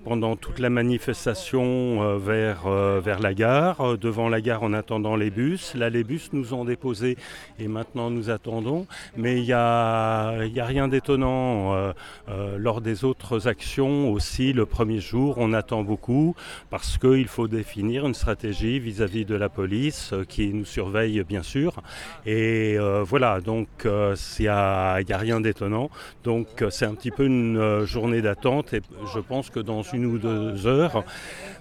pendant 0.05 0.37
toute 0.37 0.59
la 0.59 0.71
manifestation 0.71 2.03
euh, 2.03 2.19
vers, 2.19 2.67
euh, 2.67 3.01
vers 3.01 3.21
la 3.21 3.35
gare, 3.35 3.81
euh, 3.81 3.97
devant 3.97 4.29
la 4.29 4.41
gare 4.41 4.63
en 4.63 4.73
attendant 4.73 5.17
les 5.17 5.31
bus. 5.31 5.75
Là, 5.75 5.91
les 5.91 6.05
bus 6.05 6.31
nous 6.33 6.55
ont 6.55 6.65
déposés 6.65 7.17
et 7.59 7.69
maintenant 7.69 8.11
nous 8.11 8.31
attendons. 8.31 8.87
Mais 9.17 9.39
il 9.39 9.45
n'y 9.45 9.53
a, 9.53 10.45
y 10.45 10.61
a 10.61 10.65
rien 10.65 10.89
d'étonnant. 10.89 11.75
euh, 11.75 11.93
euh, 12.29 12.59
lors 12.59 12.81
des 12.81 13.05
autres 13.05 13.49
actions 13.49 14.11
aussi, 14.13 14.53
le 14.53 14.67
premier 14.67 15.01
jour, 15.01 15.37
on 15.39 15.53
attend 15.53 15.83
beaucoup 15.83 16.35
parce 16.71 16.99
qu'il 16.99 17.29
faut 17.29 17.49
définir 17.49 18.07
une 18.07 18.15
stratégie 18.15 18.79
vis-à-vis 18.79 19.25
de 19.25 19.35
la 19.35 19.49
police 19.49 20.11
euh, 20.13 20.25
qui 20.25 20.53
nous 20.53 20.65
surveille 20.65 21.23
bien 21.25 21.43
sûr. 21.43 21.83
Et 22.27 22.77
euh, 22.79 23.03
voilà, 23.03 23.41
donc 23.41 23.69
euh, 23.87 24.15
il 24.39 24.43
n'y 24.43 24.49
a, 24.49 24.93
a 24.95 25.17
rien 25.19 25.41
d'étonnant. 25.41 25.91
Donc 26.25 26.63
euh, 26.63 26.71
c'est 26.71 26.87
un 26.87 26.95
petit 26.95 27.11
peu 27.11 27.25
une 27.25 27.57
euh, 27.57 27.87
journée 27.87 28.23
d'attente 28.23 28.75
et 28.75 28.81
je 29.15 29.19
pense 29.21 29.51
que 29.51 29.61
dans 29.61 29.70
une 29.93 30.07
ou 30.07 30.19
deux 30.19 30.67
heures, 30.67 31.05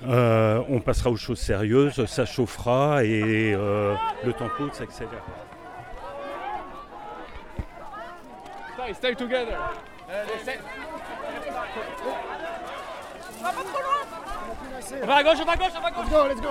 euh, 0.07 0.61
on 0.69 0.79
passera 0.79 1.09
aux 1.09 1.17
choses 1.17 1.39
sérieuses, 1.39 2.05
ça 2.05 2.25
chauffera 2.25 3.03
et 3.03 3.53
euh, 3.53 3.95
le 4.23 4.33
tempo 4.33 4.69
s'accélère. 4.71 5.23
Stay, 8.73 8.93
stay 8.93 9.15
together. 9.15 9.57
On 15.01 15.05
va 15.05 15.15
à 15.15 15.23
gauche, 15.23 15.37
on 15.41 15.45
va 15.45 15.51
à 15.51 15.55
gauche, 15.55 15.71
on 15.77 15.81
va 15.81 15.87
à 15.87 15.91
gauche. 15.91 16.07
Let's 16.09 16.11
go, 16.11 16.27
let's 16.27 16.41
go 16.41 16.49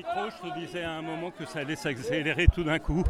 micro, 0.00 0.30
je 0.30 0.48
te 0.48 0.58
disais 0.58 0.82
à 0.82 0.92
un 0.92 1.02
moment 1.02 1.30
que 1.30 1.39
ça 1.50 1.60
allait 1.60 1.76
s'accélérer 1.76 2.46
tout 2.52 2.62
d'un 2.64 2.78
coup. 2.78 3.02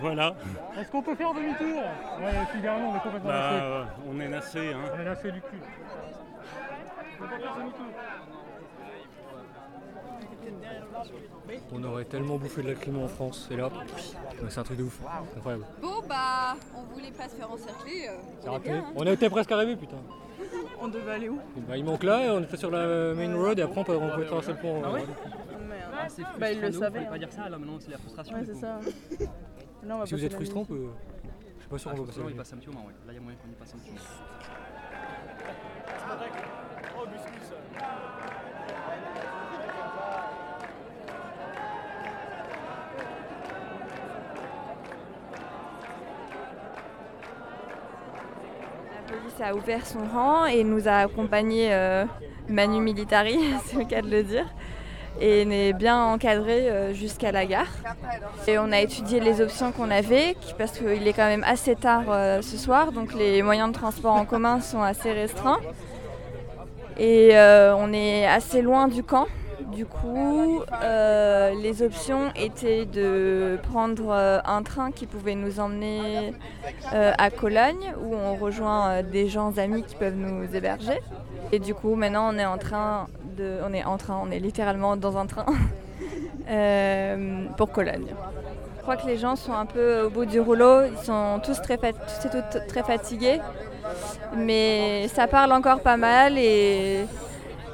Voilà. 0.00 0.34
Est-ce 0.78 0.90
qu'on 0.90 1.02
peut 1.02 1.14
faire 1.14 1.34
demi-tour? 1.34 1.82
Ouais, 2.20 2.46
figuralement, 2.52 2.90
on 2.92 2.96
est 2.96 3.00
complètement 3.00 3.28
Bah, 3.28 3.50
nassé. 3.50 3.62
euh, 3.64 3.84
on 4.08 4.20
est 4.20 4.28
nassé. 4.28 4.58
Hein. 4.72 4.78
On 4.96 5.00
est 5.00 5.04
nassé 5.04 5.32
du 5.32 5.40
cul. 5.40 5.58
On 7.20 7.24
peut 7.24 7.28
faire 7.42 7.56
demi-tour. 7.56 7.86
On 11.72 11.82
aurait 11.84 12.04
tellement 12.04 12.36
bouffé 12.36 12.62
de 12.62 12.68
la 12.68 12.74
clim 12.74 13.02
en 13.02 13.08
France, 13.08 13.48
et 13.50 13.56
là, 13.56 13.68
c'est 14.48 14.60
un 14.60 14.62
truc 14.62 14.78
de 14.78 14.84
ouf, 14.84 15.00
incroyable. 15.36 15.64
Bon 15.82 16.00
bah, 16.08 16.54
on 16.76 16.82
voulait 16.94 17.10
pas 17.10 17.24
se 17.28 17.34
faire 17.34 17.50
encercler. 17.50 18.06
euh, 18.08 18.12
C'est 18.40 18.48
on 18.48 18.52
est 18.52 18.56
raté. 18.56 18.70
bien, 18.70 18.78
hein. 18.80 18.92
On 18.94 19.06
a 19.06 19.10
été 19.10 19.28
presque 19.28 19.50
arrivé, 19.52 19.76
putain. 19.76 19.96
On 20.80 20.88
devait 20.88 21.12
aller 21.12 21.28
où? 21.28 21.36
Et 21.56 21.60
bah, 21.68 21.76
il 21.76 21.84
manque 21.84 22.04
là, 22.04 22.20
on 22.34 22.42
était 22.42 22.56
sur 22.56 22.70
la 22.70 23.14
main 23.14 23.34
road, 23.36 23.58
et 23.58 23.62
après 23.62 23.80
on 23.80 23.84
peut, 23.84 23.98
on 24.00 24.16
peut 24.16 24.24
traverser 24.26 24.52
le 24.52 24.58
pont. 24.58 24.82
Ah 24.84 24.92
ouais? 24.92 25.04
Euh, 26.18 26.22
Merde. 26.22 26.38
Bah, 26.40 26.52
il 26.52 26.60
le 26.60 26.72
savait. 26.72 27.04
pas 27.06 27.18
dire 27.18 27.32
ça, 27.32 27.48
là 27.48 27.58
maintenant 27.58 27.78
c'est 27.80 27.90
la 27.90 27.98
frustration. 27.98 28.36
Ouais, 28.36 28.44
c'est 28.44 28.54
ça. 28.54 28.80
On 29.88 29.98
va 29.98 30.06
Si 30.06 30.14
vous 30.14 30.24
êtes 30.24 30.34
frustrant, 30.34 30.60
on 30.60 30.64
peut. 30.66 30.88
Je 31.56 31.60
suis 31.62 31.68
pas 31.70 31.78
sûr 31.78 31.90
Ah, 31.92 31.96
qu'on 31.96 32.02
va 32.02 32.06
passer 32.08 32.22
nuit. 32.22 32.34
passe 32.34 32.52
un 32.52 32.56
petit 32.56 32.68
moment, 32.68 32.86
ouais. 32.86 32.92
Là 33.06 33.12
il 33.12 33.14
y 33.14 33.18
a 33.18 33.20
moyen 33.20 33.38
qu'on 33.38 33.48
y 33.50 33.54
passe 33.54 33.74
un 33.74 33.78
petit 33.78 33.90
moment. 33.90 34.00
La 48.94 49.02
police 49.16 49.40
a 49.40 49.54
ouvert 49.54 49.86
son 49.86 50.04
rang 50.06 50.46
et 50.46 50.64
nous 50.64 50.88
a 50.88 50.92
accompagnés 50.98 51.72
euh, 51.72 52.04
Manu 52.48 52.80
Militari, 52.80 53.38
c'est 53.64 53.76
le 53.78 53.84
cas 53.84 54.02
de 54.02 54.08
le 54.10 54.22
dire, 54.22 54.46
et 55.20 55.42
est 55.42 55.72
bien 55.72 56.02
encadré 56.04 56.70
euh, 56.70 56.94
jusqu'à 56.94 57.32
la 57.32 57.46
gare. 57.46 57.68
Et 58.46 58.58
on 58.58 58.72
a 58.72 58.80
étudié 58.80 59.20
les 59.20 59.40
options 59.40 59.72
qu'on 59.72 59.90
avait, 59.90 60.36
parce 60.58 60.72
qu'il 60.72 61.06
est 61.06 61.12
quand 61.12 61.26
même 61.26 61.44
assez 61.44 61.74
tard 61.76 62.04
euh, 62.08 62.42
ce 62.42 62.56
soir, 62.56 62.92
donc 62.92 63.14
les 63.14 63.42
moyens 63.42 63.68
de 63.68 63.74
transport 63.74 64.14
en 64.14 64.24
commun 64.24 64.60
sont 64.60 64.82
assez 64.82 65.12
restreints. 65.12 65.60
Et 66.98 67.30
euh, 67.32 67.74
on 67.76 67.92
est 67.92 68.26
assez 68.26 68.62
loin 68.62 68.88
du 68.88 69.02
camp. 69.02 69.26
Du 69.72 69.86
coup, 69.86 70.62
euh, 70.82 71.50
les 71.62 71.82
options 71.82 72.30
étaient 72.34 72.84
de 72.86 73.58
prendre 73.70 74.10
euh, 74.10 74.38
un 74.44 74.62
train 74.62 74.90
qui 74.90 75.06
pouvait 75.06 75.34
nous 75.34 75.60
emmener 75.60 76.34
euh, 76.92 77.12
à 77.16 77.30
Cologne, 77.30 77.92
où 78.02 78.14
on 78.14 78.34
rejoint 78.36 79.02
des 79.02 79.28
gens 79.28 79.56
amis 79.58 79.82
qui 79.84 79.94
peuvent 79.94 80.16
nous 80.16 80.54
héberger. 80.54 81.00
Et 81.52 81.58
du 81.58 81.74
coup, 81.74 81.94
maintenant, 81.94 82.34
on 82.34 82.38
est 82.38 82.46
en 82.46 82.58
train 82.58 83.06
de, 83.36 83.58
on 83.66 83.72
est 83.72 83.84
en 83.84 83.96
train, 83.96 84.20
on 84.26 84.30
est 84.30 84.40
littéralement 84.40 84.96
dans 84.96 85.16
un 85.16 85.26
train 85.26 85.46
pour 87.56 87.70
Cologne. 87.70 88.06
Je 88.76 88.82
crois 88.82 88.96
que 88.96 89.06
les 89.06 89.18
gens 89.18 89.36
sont 89.36 89.52
un 89.52 89.66
peu 89.66 90.02
au 90.02 90.10
bout 90.10 90.24
du 90.24 90.40
rouleau. 90.40 90.82
Ils 90.84 91.04
sont 91.04 91.40
tous 91.44 91.60
très, 91.62 91.76
fat- 91.76 91.92
tous 91.92 92.26
et 92.26 92.30
toutes 92.30 92.66
très 92.66 92.82
fatigués, 92.82 93.40
mais 94.36 95.06
ça 95.08 95.26
parle 95.26 95.52
encore 95.52 95.80
pas 95.80 95.96
mal 95.96 96.38
et 96.38 97.04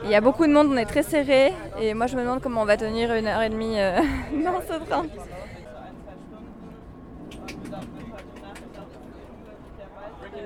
il 0.06 0.12
y 0.12 0.14
a 0.14 0.20
beaucoup 0.20 0.46
de 0.46 0.52
monde. 0.52 0.68
On 0.70 0.76
est 0.76 0.86
très 0.86 1.02
serré 1.02 1.52
et 1.80 1.94
moi, 1.94 2.06
je 2.06 2.16
me 2.16 2.22
demande 2.22 2.40
comment 2.40 2.62
on 2.62 2.64
va 2.64 2.76
tenir 2.76 3.12
une 3.14 3.26
heure 3.26 3.42
et 3.42 3.50
demie 3.50 3.78
euh, 3.80 4.00
dans 4.44 4.60
ce 4.60 4.84
train. 4.84 5.06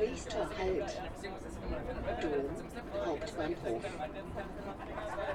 Nächster 0.01 0.39
Halt. 0.59 1.01
Dom, 2.23 3.07
Hauptbahnhof. 3.07 3.85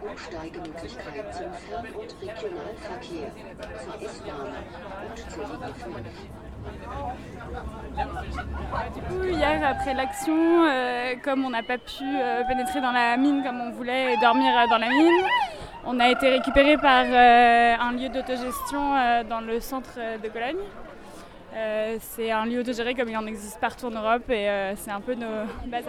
Umsteigemöglichkeit 0.09 1.33
zum 1.33 1.53
Fern- 1.53 1.95
und 1.95 2.15
Regionalverkehr, 2.21 3.31
zur 3.83 4.01
S-Bahn 4.01 4.53
und 5.09 5.31
zur 5.31 5.43
Linie 5.43 5.73
5. 5.73 6.54
Du 8.93 9.01
coup, 9.01 9.23
hier, 9.23 9.63
après 9.65 9.93
l'action, 9.93 10.65
euh, 10.65 11.15
comme 11.23 11.45
on 11.45 11.49
n'a 11.49 11.63
pas 11.63 11.77
pu 11.77 12.03
euh, 12.03 12.43
pénétrer 12.47 12.81
dans 12.81 12.91
la 12.91 13.15
mine 13.17 13.43
comme 13.43 13.61
on 13.61 13.71
voulait 13.71 14.13
et 14.13 14.17
dormir 14.17 14.51
euh, 14.57 14.67
dans 14.69 14.77
la 14.77 14.89
mine, 14.89 15.23
on 15.85 15.99
a 15.99 16.09
été 16.09 16.29
récupéré 16.29 16.77
par 16.77 17.05
un 17.05 17.91
lieu 17.93 18.09
d'autogestion 18.09 19.23
dans 19.29 19.41
le 19.41 19.59
centre 19.59 19.99
de 20.21 20.27
Cologne. 20.29 20.63
C'est 21.99 22.31
un 22.31 22.45
lieu 22.45 22.61
autogéré 22.61 22.95
comme 22.95 23.09
il 23.09 23.15
en 23.15 23.27
existe 23.27 23.59
partout 23.59 23.85
en 23.85 23.91
Europe 23.91 24.27
et 24.31 24.73
c'est 24.77 24.89
un 24.89 24.99
peu 24.99 25.13
nos 25.13 25.45
bases. 25.67 25.85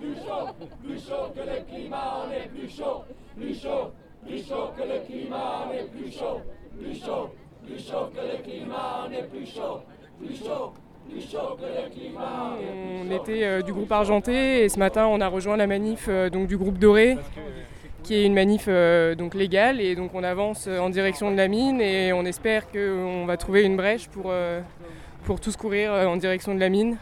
Plus 0.00 0.14
chaud, 0.14 0.48
plus 0.84 1.08
chaud 1.08 1.32
que 1.34 1.40
le 1.40 1.64
climat, 1.68 2.18
on 2.24 2.30
est 2.30 2.48
plus 2.48 2.68
chaud. 2.68 3.04
Plus 3.36 3.60
chaud, 3.60 3.92
plus 4.24 4.46
chaud 4.46 4.70
que 4.76 4.82
le 4.82 5.04
climat, 5.04 5.66
on 5.66 5.72
est 5.72 5.90
plus 5.90 6.12
chaud. 6.12 6.40
Plus 6.78 7.04
chaud, 7.04 7.30
plus 7.64 7.84
chaud 7.84 8.10
que 8.14 8.20
le 8.20 8.42
climat, 8.44 9.06
on 9.08 9.12
est 9.12 9.24
plus 9.24 9.46
chaud. 9.46 9.80
On 13.04 13.10
était 13.10 13.44
euh, 13.44 13.62
du 13.62 13.72
groupe 13.72 13.90
Argenté 13.92 14.64
et 14.64 14.68
ce 14.68 14.78
matin 14.78 15.06
on 15.06 15.20
a 15.20 15.28
rejoint 15.28 15.56
la 15.56 15.66
manif 15.66 16.06
euh, 16.08 16.30
donc, 16.30 16.46
du 16.46 16.56
groupe 16.56 16.78
Doré 16.78 17.18
qui 18.02 18.14
est 18.14 18.24
une 18.24 18.34
manif 18.34 18.64
euh, 18.68 19.14
donc 19.14 19.34
légale 19.34 19.80
et 19.80 19.94
donc 19.94 20.12
on 20.14 20.24
avance 20.24 20.66
en 20.66 20.90
direction 20.90 21.30
de 21.30 21.36
la 21.36 21.48
mine 21.48 21.80
et 21.80 22.12
on 22.12 22.24
espère 22.24 22.70
qu'on 22.70 23.26
va 23.26 23.36
trouver 23.36 23.62
une 23.62 23.76
brèche 23.76 24.08
pour, 24.08 25.40
tous 25.40 25.56
courir 25.56 25.92
en 25.92 26.16
direction 26.16 26.54
de 26.54 26.60
la 26.60 26.68
mine. 26.68 26.96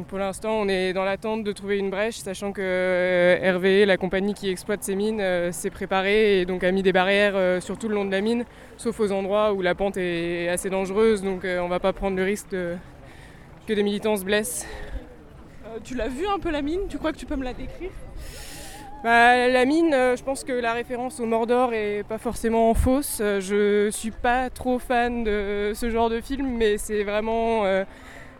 Donc 0.00 0.06
pour 0.06 0.18
l'instant 0.18 0.52
on 0.54 0.66
est 0.66 0.94
dans 0.94 1.04
l'attente 1.04 1.44
de 1.44 1.52
trouver 1.52 1.76
une 1.76 1.90
brèche 1.90 2.16
sachant 2.16 2.52
que 2.52 2.62
euh, 2.64 3.52
RVE, 3.58 3.86
la 3.86 3.98
compagnie 3.98 4.32
qui 4.32 4.48
exploite 4.48 4.82
ces 4.82 4.96
mines, 4.96 5.20
euh, 5.20 5.52
s'est 5.52 5.68
préparée 5.68 6.40
et 6.40 6.46
donc 6.46 6.64
a 6.64 6.70
mis 6.72 6.82
des 6.82 6.94
barrières 6.94 7.34
euh, 7.36 7.60
sur 7.60 7.76
tout 7.76 7.86
le 7.86 7.94
long 7.96 8.06
de 8.06 8.10
la 8.10 8.22
mine 8.22 8.46
sauf 8.78 8.98
aux 8.98 9.12
endroits 9.12 9.52
où 9.52 9.60
la 9.60 9.74
pente 9.74 9.98
est 9.98 10.48
assez 10.48 10.70
dangereuse 10.70 11.22
donc 11.22 11.44
on 11.44 11.68
va 11.68 11.80
pas 11.80 11.92
prendre 11.92 12.16
le 12.16 12.24
risque 12.24 12.48
de, 12.48 12.76
que 13.66 13.74
des 13.74 13.82
militants 13.82 14.16
se 14.16 14.24
blessent. 14.24 14.66
Euh, 15.66 15.78
tu 15.84 15.94
l'as 15.94 16.08
vu 16.08 16.26
un 16.26 16.38
peu 16.38 16.50
la 16.50 16.62
mine? 16.62 16.80
Tu 16.88 16.96
crois 16.96 17.12
que 17.12 17.18
tu 17.18 17.26
peux 17.26 17.36
me 17.36 17.44
la 17.44 17.52
décrire? 17.52 17.90
Bah, 19.02 19.48
la 19.48 19.64
mine, 19.64 19.94
euh, 19.94 20.14
je 20.14 20.22
pense 20.22 20.44
que 20.44 20.52
la 20.52 20.74
référence 20.74 21.20
au 21.20 21.26
Mordor 21.26 21.72
est 21.72 22.02
pas 22.06 22.18
forcément 22.18 22.74
fausse. 22.74 23.16
Je 23.18 23.88
suis 23.90 24.10
pas 24.10 24.50
trop 24.50 24.78
fan 24.78 25.24
de 25.24 25.72
ce 25.74 25.88
genre 25.88 26.10
de 26.10 26.20
film, 26.20 26.56
mais 26.58 26.76
c'est 26.76 27.02
vraiment 27.02 27.64
euh, 27.64 27.84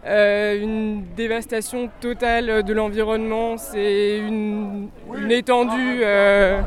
euh, 0.07 0.61
une 0.61 1.04
dévastation 1.14 1.90
totale 2.00 2.62
de 2.62 2.73
l'environnement. 2.73 3.57
C'est 3.57 4.19
une, 4.19 4.90
étendue 5.30 6.00
euh, 6.02 6.61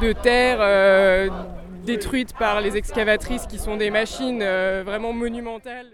de 0.00 0.12
terre 0.12 0.58
euh, 0.60 1.28
détruite 1.84 2.32
par 2.38 2.60
les 2.60 2.76
excavatrices 2.76 3.46
qui 3.46 3.58
sont 3.58 3.76
des 3.76 3.90
machines 3.90 4.40
euh, 4.42 4.82
vraiment 4.84 5.12
monumentales. 5.12 5.86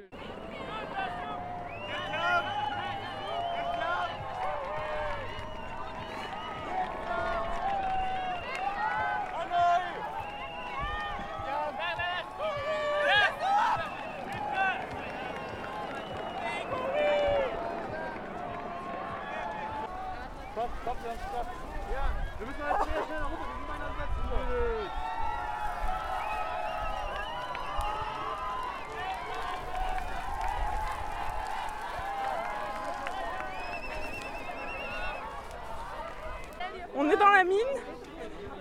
On 36.98 37.10
est 37.10 37.16
dans 37.16 37.28
la 37.28 37.44
mine. 37.44 37.56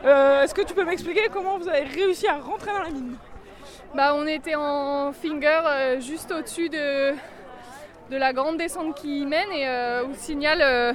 Euh, 0.03 0.43
Est-ce 0.43 0.53
que 0.53 0.54
tu 0.65 0.73
peux 0.73 0.85
m'expliquer 0.85 1.29
comment 1.31 1.57
vous 1.57 1.67
avez 1.67 1.83
réussi 1.83 2.27
à 2.27 2.37
rentrer 2.37 2.71
dans 2.71 2.83
la 2.83 2.89
mine 2.89 3.15
bah, 3.93 4.13
On 4.15 4.25
était 4.27 4.55
en 4.55 5.11
finger 5.13 5.61
euh, 5.65 5.99
juste 5.99 6.31
au-dessus 6.31 6.69
de, 6.69 7.13
de 8.09 8.17
la 8.17 8.33
grande 8.33 8.57
descente 8.57 8.95
qui 8.95 9.25
mène 9.25 9.51
et 9.51 9.67
euh, 9.67 10.05
au 10.05 10.13
signal, 10.13 10.59
euh, 10.61 10.93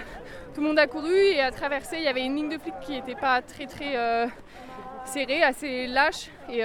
tout 0.55 0.61
le 0.61 0.69
monde 0.69 0.79
a 0.79 0.87
couru 0.87 1.13
et 1.13 1.41
a 1.41 1.51
traversé. 1.51 1.97
Il 1.97 2.05
y 2.05 2.09
avait 2.09 2.25
une 2.25 2.37
ligne 2.37 2.49
de 2.49 2.59
flics 2.59 2.81
qui 2.83 2.93
n'était 2.93 3.15
pas 3.15 3.43
très 3.43 3.67
très 3.67 3.97
euh, 3.97 4.27
serrée, 5.05 5.43
assez 5.43 5.87
lâche. 5.87 6.31
Et 6.49 6.63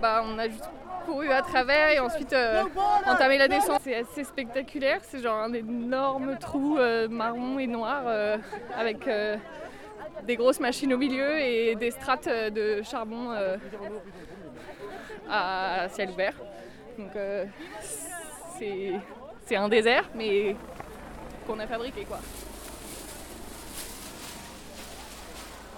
bah, 0.00 0.22
on 0.24 0.38
a 0.38 0.48
juste 0.48 0.68
couru 1.06 1.30
à 1.30 1.40
travers 1.40 1.90
et 1.90 2.00
ensuite 2.00 2.34
entamé 3.06 3.38
la 3.38 3.48
descente. 3.48 3.80
C'est 3.82 3.96
assez 3.96 4.24
spectaculaire, 4.24 5.00
c'est 5.02 5.20
genre 5.20 5.38
un 5.38 5.52
énorme 5.52 6.36
trou 6.38 6.78
marron 7.08 7.58
et 7.58 7.66
noir 7.66 8.02
avec 8.76 9.08
des 10.24 10.36
grosses 10.36 10.60
machines 10.60 10.92
au 10.92 10.98
milieu 10.98 11.38
et 11.38 11.74
des 11.74 11.90
strates 11.90 12.26
euh, 12.26 12.50
de 12.50 12.82
charbon 12.82 13.30
euh, 13.32 13.56
à 15.30 15.88
ciel 15.90 16.10
ouvert. 16.10 16.34
Donc 16.98 17.14
euh, 17.16 17.44
c'est 18.58 18.92
c'est 19.46 19.56
un 19.56 19.68
désert 19.68 20.08
mais 20.14 20.56
qu'on 21.46 21.58
a 21.58 21.66
fabriqué 21.66 22.04
quoi. 22.04 22.18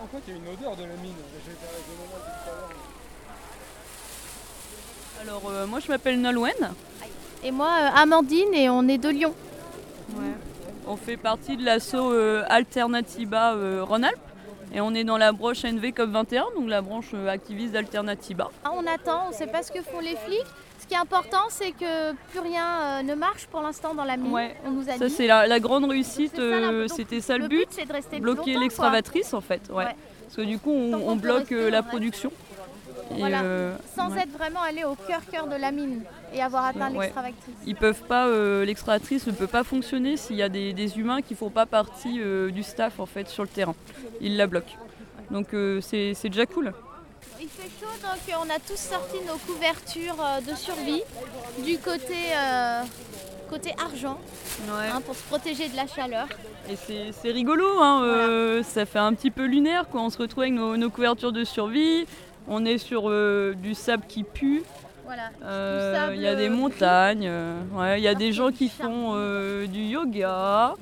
En 0.00 0.06
fait, 0.06 0.22
il 0.28 0.34
y 0.34 0.36
a 0.36 0.40
une 0.40 0.48
odeur 0.48 0.76
de 0.76 0.82
la 0.82 0.94
mine. 1.02 1.12
J'ai 1.44 1.52
été 1.52 1.64
avec 1.64 1.84
le 1.88 1.96
moment 1.96 2.18
tout 2.24 2.48
à 2.48 2.54
l'heure. 2.54 2.70
Alors, 5.20 5.42
euh, 5.50 5.66
moi, 5.66 5.80
je 5.80 5.88
m'appelle 5.88 6.20
Nolwenn. 6.20 6.70
Et 7.42 7.50
moi, 7.50 7.66
euh, 7.66 8.00
Amandine, 8.00 8.54
et 8.54 8.70
on 8.70 8.86
est 8.86 8.98
de 8.98 9.08
Lyon. 9.08 9.34
On 10.86 10.96
fait 10.96 11.16
partie 11.16 11.56
de 11.56 11.64
l'assaut 11.64 12.12
euh, 12.12 12.44
Alternativa 12.48 13.54
euh, 13.54 13.84
Rhône-Alpes. 13.84 14.27
Et 14.72 14.80
on 14.80 14.94
est 14.94 15.04
dans 15.04 15.16
la 15.16 15.32
branche 15.32 15.64
NV 15.64 15.90
COP21, 15.92 16.54
donc 16.54 16.68
la 16.68 16.82
branche 16.82 17.10
euh, 17.14 17.28
activiste 17.28 17.72
d'Alternativa. 17.72 18.50
Ah, 18.64 18.70
On 18.74 18.86
attend, 18.86 19.26
on 19.26 19.28
ne 19.30 19.34
sait 19.34 19.46
pas 19.46 19.62
ce 19.62 19.72
que 19.72 19.82
font 19.82 20.00
les 20.00 20.16
flics. 20.16 20.46
Ce 20.78 20.86
qui 20.86 20.94
est 20.94 20.98
important, 20.98 21.44
c'est 21.48 21.72
que 21.72 22.12
plus 22.30 22.40
rien 22.40 22.64
euh, 22.64 23.02
ne 23.02 23.14
marche 23.14 23.46
pour 23.46 23.60
l'instant 23.60 23.94
dans 23.94 24.04
la 24.04 24.16
mine. 24.16 24.32
Ouais. 24.32 24.56
On 24.66 24.70
nous 24.70 24.88
a 24.88 24.96
Ça, 24.96 25.08
c'est 25.08 25.26
la, 25.26 25.46
la 25.46 25.60
grande 25.60 25.84
réussite. 25.88 26.38
Euh, 26.38 26.86
C'était 26.88 27.20
ça 27.20 27.38
le, 27.38 27.48
but, 27.48 27.68
c'est 27.70 27.86
de 27.86 27.92
rester 27.92 28.20
bloquer 28.20 28.56
l'extravatrice 28.56 29.34
en 29.34 29.40
fait. 29.40 29.62
Ouais. 29.70 29.84
Ouais. 29.84 29.96
Parce 30.24 30.36
que 30.36 30.42
du 30.42 30.58
coup, 30.58 30.72
on, 30.72 31.16
bloque 31.16 31.50
la 31.50 31.82
production. 31.82 32.30
Voilà. 33.10 33.42
euh, 33.42 33.76
Sans 33.96 34.10
ouais. 34.10 34.22
être 34.22 34.30
vraiment 34.32 34.60
allé 34.62 34.84
au 34.84 34.94
cœur 34.94 35.20
cœur 35.30 35.46
de 35.46 35.56
la 35.56 35.70
mine 35.72 36.02
et 36.32 36.42
avoir 36.42 36.66
atteint 36.66 36.90
Ouais. 36.92 37.00
l'extravatrice. 37.06 37.54
Ils 37.66 37.74
peuvent 37.76 38.02
pas, 38.02 38.26
euh, 38.26 38.64
ne 38.66 39.32
peut 39.32 39.46
pas 39.46 39.64
fonctionner 39.64 40.16
s'il 40.16 40.36
y 40.36 40.42
a 40.42 40.48
des, 40.48 40.72
des 40.72 40.98
humains 40.98 41.22
qui 41.22 41.34
font 41.34 41.50
pas 41.50 41.66
partie 41.66 42.20
euh, 42.20 42.50
du 42.50 42.62
staff 42.62 43.00
en 43.00 43.06
fait 43.06 43.28
sur 43.28 43.42
le 43.42 43.48
terrain. 43.48 43.74
Ils 44.20 44.36
la 44.36 44.46
bloquent. 44.46 44.74
Donc 45.30 45.48
c'est 45.82 46.14
déjà 46.24 46.46
cool. 46.46 46.72
Il 47.40 47.48
fait 47.48 47.68
chaud, 47.80 47.92
donc 48.02 48.36
on 48.44 48.50
a 48.50 48.58
tous 48.58 48.76
sorti 48.78 49.16
nos 49.26 49.36
couvertures 49.36 50.16
de 50.48 50.54
survie 50.54 51.02
du 51.64 51.78
côté, 51.78 52.16
côté 53.48 53.74
argent 53.78 54.18
hein, 54.70 55.00
pour 55.04 55.14
se 55.14 55.22
protéger 55.24 55.68
de 55.68 55.76
la 55.76 55.86
chaleur. 55.86 56.26
Et 56.70 56.76
c'est 56.76 57.12
c'est 57.12 57.30
rigolo, 57.30 57.66
hein, 57.80 58.02
euh, 58.02 58.62
ça 58.62 58.84
fait 58.86 58.98
un 58.98 59.12
petit 59.14 59.30
peu 59.30 59.44
lunaire 59.46 59.88
quoi. 59.88 60.02
On 60.02 60.10
se 60.10 60.18
retrouve 60.18 60.42
avec 60.42 60.54
nos, 60.54 60.76
nos 60.76 60.90
couvertures 60.90 61.32
de 61.32 61.44
survie. 61.44 62.06
On 62.48 62.64
est 62.64 62.78
sur 62.78 63.08
euh, 63.10 63.54
du 63.54 63.74
sable 63.74 64.04
qui 64.08 64.24
pue. 64.24 64.62
Voilà. 65.04 65.30
Euh, 65.42 66.12
Il 66.14 66.20
y 66.20 66.26
a 66.26 66.34
des 66.34 66.48
euh, 66.48 66.52
montagnes, 66.52 67.26
euh, 67.28 67.60
ouais, 67.72 68.00
il 68.00 68.04
y 68.04 68.08
a 68.08 68.14
des 68.14 68.32
gens 68.32 68.50
qui 68.50 68.68
font 68.68 69.12
euh, 69.14 69.66
du 69.66 69.80
yoga, 69.80 70.74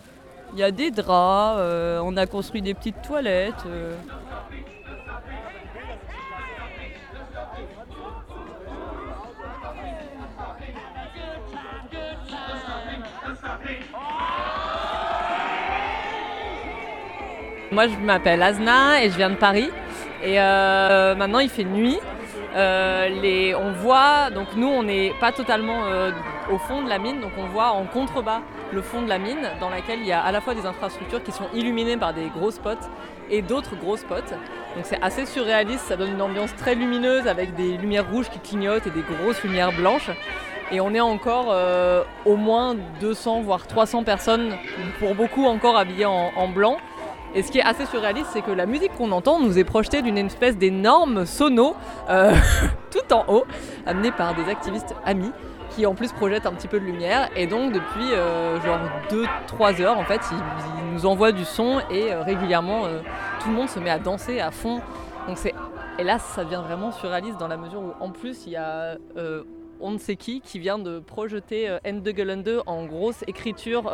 il 0.52 0.58
y 0.58 0.64
a 0.64 0.70
des 0.72 0.90
draps, 0.90 1.58
euh, 1.60 2.00
on 2.02 2.16
a 2.16 2.26
construit 2.26 2.60
des 2.62 2.74
petites 2.74 3.02
toilettes. 3.02 3.64
euh. 3.66 3.94
Moi, 17.72 17.88
je 17.88 17.96
m'appelle 17.96 18.42
Azna 18.42 19.02
et 19.02 19.10
je 19.10 19.16
viens 19.16 19.30
de 19.30 19.34
Paris. 19.34 19.70
Et 20.22 20.40
euh, 20.40 21.14
maintenant, 21.14 21.40
il 21.40 21.48
fait 21.48 21.64
nuit. 21.64 21.98
Euh, 22.54 23.08
les, 23.08 23.54
on 23.54 23.72
voit, 23.72 24.30
donc 24.30 24.48
nous, 24.56 24.66
on 24.66 24.82
n'est 24.82 25.12
pas 25.20 25.30
totalement 25.30 25.84
euh, 25.86 26.10
au 26.50 26.56
fond 26.56 26.82
de 26.82 26.88
la 26.88 26.98
mine, 26.98 27.20
donc 27.20 27.32
on 27.36 27.46
voit 27.46 27.68
en 27.68 27.84
contrebas 27.84 28.40
le 28.72 28.80
fond 28.80 29.02
de 29.02 29.08
la 29.08 29.18
mine, 29.18 29.50
dans 29.60 29.68
laquelle 29.68 30.00
il 30.00 30.06
y 30.06 30.12
a 30.12 30.22
à 30.22 30.32
la 30.32 30.40
fois 30.40 30.54
des 30.54 30.64
infrastructures 30.64 31.22
qui 31.22 31.32
sont 31.32 31.48
illuminées 31.54 31.98
par 31.98 32.14
des 32.14 32.28
gros 32.28 32.50
spots 32.50 32.88
et 33.30 33.42
d'autres 33.42 33.76
gros 33.76 33.98
spots. 33.98 34.32
Donc 34.74 34.84
c'est 34.84 35.02
assez 35.02 35.26
surréaliste, 35.26 35.84
ça 35.84 35.96
donne 35.96 36.12
une 36.12 36.22
ambiance 36.22 36.54
très 36.56 36.74
lumineuse 36.74 37.26
avec 37.26 37.54
des 37.54 37.76
lumières 37.76 38.10
rouges 38.10 38.30
qui 38.30 38.38
clignotent 38.38 38.86
et 38.86 38.90
des 38.90 39.02
grosses 39.02 39.42
lumières 39.42 39.72
blanches. 39.72 40.10
Et 40.72 40.80
on 40.80 40.94
est 40.94 41.00
encore 41.00 41.54
au 42.24 42.36
moins 42.36 42.74
200 43.00 43.42
voire 43.42 43.66
300 43.68 44.02
personnes, 44.02 44.56
pour 44.98 45.14
beaucoup 45.14 45.44
encore 45.44 45.76
habillées 45.76 46.06
en 46.06 46.48
blanc. 46.48 46.78
Et 47.36 47.42
ce 47.42 47.52
qui 47.52 47.58
est 47.58 47.62
assez 47.62 47.84
surréaliste, 47.84 48.30
c'est 48.32 48.40
que 48.40 48.50
la 48.50 48.64
musique 48.64 48.92
qu'on 48.96 49.12
entend 49.12 49.38
nous 49.38 49.58
est 49.58 49.64
projetée 49.64 50.00
d'une 50.00 50.16
espèce 50.16 50.56
d'énorme 50.56 51.26
sono 51.26 51.76
euh, 52.08 52.32
tout 52.90 53.12
en 53.12 53.26
haut, 53.28 53.44
amenée 53.84 54.10
par 54.10 54.34
des 54.34 54.48
activistes 54.50 54.94
amis 55.04 55.30
qui 55.68 55.84
en 55.84 55.94
plus 55.94 56.12
projettent 56.12 56.46
un 56.46 56.54
petit 56.54 56.66
peu 56.66 56.80
de 56.80 56.86
lumière. 56.86 57.28
Et 57.36 57.46
donc 57.46 57.74
depuis 57.74 58.14
euh, 58.14 58.58
genre 58.62 58.78
2-3 59.50 59.82
heures, 59.82 59.98
en 59.98 60.04
fait, 60.04 60.22
ils, 60.32 60.94
nous 60.94 61.04
envoient 61.04 61.32
du 61.32 61.44
son 61.44 61.82
et 61.90 62.10
euh, 62.10 62.22
régulièrement 62.22 62.84
tout 63.42 63.50
le 63.50 63.54
monde 63.54 63.68
se 63.68 63.78
met 63.80 63.90
à 63.90 63.98
danser 63.98 64.40
à 64.40 64.50
fond. 64.50 64.80
Donc 65.28 65.36
c'est 65.36 65.52
et 65.98 66.06
ça 66.18 66.44
devient 66.44 66.62
vraiment 66.66 66.90
surréaliste 66.90 67.38
dans 67.38 67.48
la 67.48 67.58
mesure 67.58 67.80
où 67.80 67.92
en 68.02 68.10
plus 68.10 68.46
il 68.46 68.52
y 68.52 68.56
a 68.56 68.96
on 69.80 69.90
ne 69.90 69.98
sait 69.98 70.16
qui 70.16 70.40
qui 70.40 70.58
vient 70.58 70.78
de 70.78 71.00
projeter 71.00 71.68
euh, 71.68 71.78
Ende 71.86 72.08
Gelände 72.16 72.62
en 72.64 72.86
grosse 72.86 73.22
écriture 73.26 73.92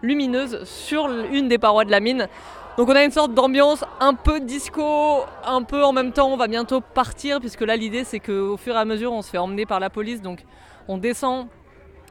lumineuse 0.00 0.64
sur 0.64 1.08
une 1.08 1.48
des 1.48 1.58
parois 1.58 1.84
de 1.84 1.90
la 1.90 2.00
mine. 2.00 2.26
Donc 2.80 2.88
on 2.88 2.96
a 2.96 3.04
une 3.04 3.10
sorte 3.10 3.34
d'ambiance 3.34 3.84
un 4.00 4.14
peu 4.14 4.40
disco, 4.40 5.26
un 5.44 5.62
peu 5.64 5.84
en 5.84 5.92
même 5.92 6.12
temps 6.12 6.32
on 6.32 6.38
va 6.38 6.48
bientôt 6.48 6.80
partir 6.80 7.38
puisque 7.38 7.60
là 7.60 7.76
l'idée 7.76 8.04
c'est 8.04 8.20
qu'au 8.20 8.56
fur 8.56 8.74
et 8.74 8.78
à 8.78 8.86
mesure 8.86 9.12
on 9.12 9.20
se 9.20 9.28
fait 9.28 9.36
emmener 9.36 9.66
par 9.66 9.80
la 9.80 9.90
police 9.90 10.22
donc 10.22 10.44
on 10.88 10.96
descend 10.96 11.48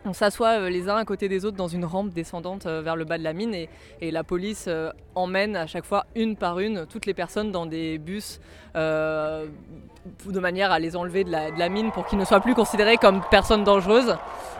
on 0.05 0.13
s'assoit 0.13 0.59
euh, 0.59 0.69
les 0.69 0.87
uns 0.87 0.95
à 0.95 1.05
côté 1.05 1.27
des 1.27 1.43
autres 1.43 1.57
dans 1.57 1.67
une 1.67 1.85
rampe 1.85 2.09
descendante 2.09 2.67
euh, 2.67 2.83
vers 2.83 2.95
le 2.95 3.03
bas 3.03 3.17
de 3.17 3.23
la 3.23 3.33
mine 3.33 3.55
et, 3.55 4.11
la 4.11 4.23
police 4.23 4.65
euh, 4.67 4.91
emmène 5.15 5.55
à 5.55 5.65
chaque 5.65 5.85
fois 5.85 6.05
une 6.15 6.35
par 6.35 6.59
une 6.59 6.85
toutes 6.85 7.07
les 7.07 7.15
personnes 7.15 7.51
dans 7.51 7.65
des 7.65 7.97
bus 7.97 8.39
de 8.75 10.39
manière 10.39 10.71
à 10.71 10.77
les 10.77 10.95
enlever 10.95 11.23
de 11.23 11.31
la, 11.31 11.69
mine 11.69 11.91
pour 11.91 12.05
qu'ils 12.05 12.19
ne 12.19 12.25
soient 12.25 12.41
plus 12.41 12.53
considérés 12.53 12.97
comme 12.97 13.21
personnes 13.31 13.63
dangereuses. 13.63 14.15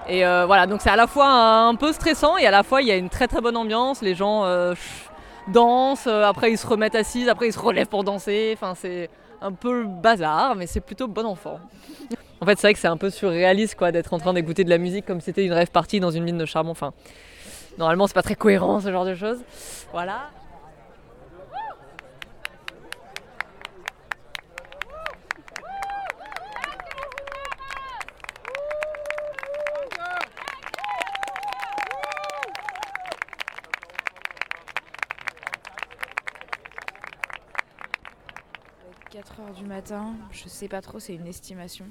Et 0.07 0.23
voilà, 0.23 0.65
donc 0.67 0.81
c'est 0.81 0.89
à 0.89 0.95
la 0.95 1.07
fois 1.07 1.29
un, 1.29 1.75
peu 1.75 1.93
stressant 1.93 2.35
et 2.37 2.45
à 2.45 2.51
la 2.51 2.63
fois 2.63 2.81
il 2.81 2.87
y 2.87 2.91
a 2.91 2.97
une 2.97 3.09
très 3.09 3.27
très 3.27 3.39
bonne 3.39 3.55
ambiance. 3.55 4.01
Les 4.01 4.15
gens 4.15 4.43
dansent, 5.51 6.07
euh, 6.07 6.23
après 6.23 6.51
ils 6.51 6.57
se 6.57 6.67
remettent 6.67 6.95
assis, 6.95 7.29
après 7.29 7.47
ils 7.47 7.53
se 7.53 7.59
relèvent 7.59 7.87
pour 7.87 8.03
danser. 8.03 8.51
Enfin, 8.55 8.73
c'est 8.75 9.09
un 9.41 9.51
peu 9.51 9.85
bazar, 9.85 10.55
mais 10.55 10.67
c'est 10.67 10.81
plutôt 10.81 11.07
bon 11.07 11.25
enfant. 11.25 11.59
En 12.41 12.45
fait, 12.45 12.55
c'est 12.57 12.67
vrai 12.67 12.73
que 12.73 12.79
c'est 12.79 12.87
un 12.87 12.97
peu 12.97 13.09
surréaliste 13.09 13.75
quoi, 13.75 13.91
d'être 13.91 14.13
en 14.13 14.17
train 14.17 14.33
d'écouter 14.33 14.63
de 14.63 14.69
la 14.69 14.77
musique 14.77 15.05
comme 15.05 15.19
si 15.19 15.25
c'était 15.25 15.45
une 15.45 15.53
rêve 15.53 15.71
partie 15.71 15.99
dans 15.99 16.11
une 16.11 16.23
mine 16.23 16.37
de 16.37 16.45
charbon. 16.45 16.71
Enfin, 16.71 16.93
normalement, 17.77 18.07
c'est 18.07 18.13
pas 18.13 18.23
très 18.23 18.35
cohérent 18.35 18.79
ce 18.79 18.91
genre 18.91 19.05
de 19.05 19.15
choses. 19.15 19.39
Voilà. 19.91 20.29
À 38.81 39.11
4 39.11 39.39
heures 39.41 39.53
du 39.53 39.65
matin, 39.79 40.13
je 40.31 40.49
sais 40.49 40.67
pas 40.67 40.81
trop, 40.81 40.99
c'est 40.99 41.13
une 41.15 41.25
estimation. 41.25 41.85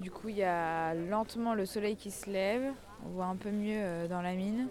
Du 0.00 0.10
coup, 0.10 0.30
il 0.30 0.36
y 0.36 0.42
a 0.42 0.94
lentement 0.94 1.54
le 1.54 1.64
soleil 1.64 1.94
qui 1.94 2.10
se 2.10 2.28
lève, 2.28 2.72
on 3.06 3.10
voit 3.10 3.26
un 3.26 3.36
peu 3.36 3.52
mieux 3.52 3.78
euh, 3.78 4.08
dans 4.08 4.20
la 4.20 4.32
mine. 4.32 4.66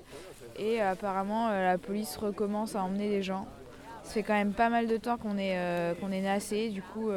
Et 0.57 0.81
euh, 0.81 0.91
apparemment, 0.91 1.47
euh, 1.47 1.63
la 1.71 1.77
police 1.77 2.17
recommence 2.17 2.75
à 2.75 2.83
emmener 2.83 3.07
les 3.07 3.23
gens. 3.23 3.47
Ça 4.03 4.11
fait 4.11 4.23
quand 4.23 4.33
même 4.33 4.51
pas 4.51 4.67
mal 4.67 4.87
de 4.87 4.97
temps 4.97 5.15
qu'on 5.17 5.37
est, 5.37 5.57
euh, 5.57 5.93
qu'on 5.93 6.11
est 6.11 6.19
nassé. 6.19 6.69
Du 6.69 6.81
coup, 6.81 7.11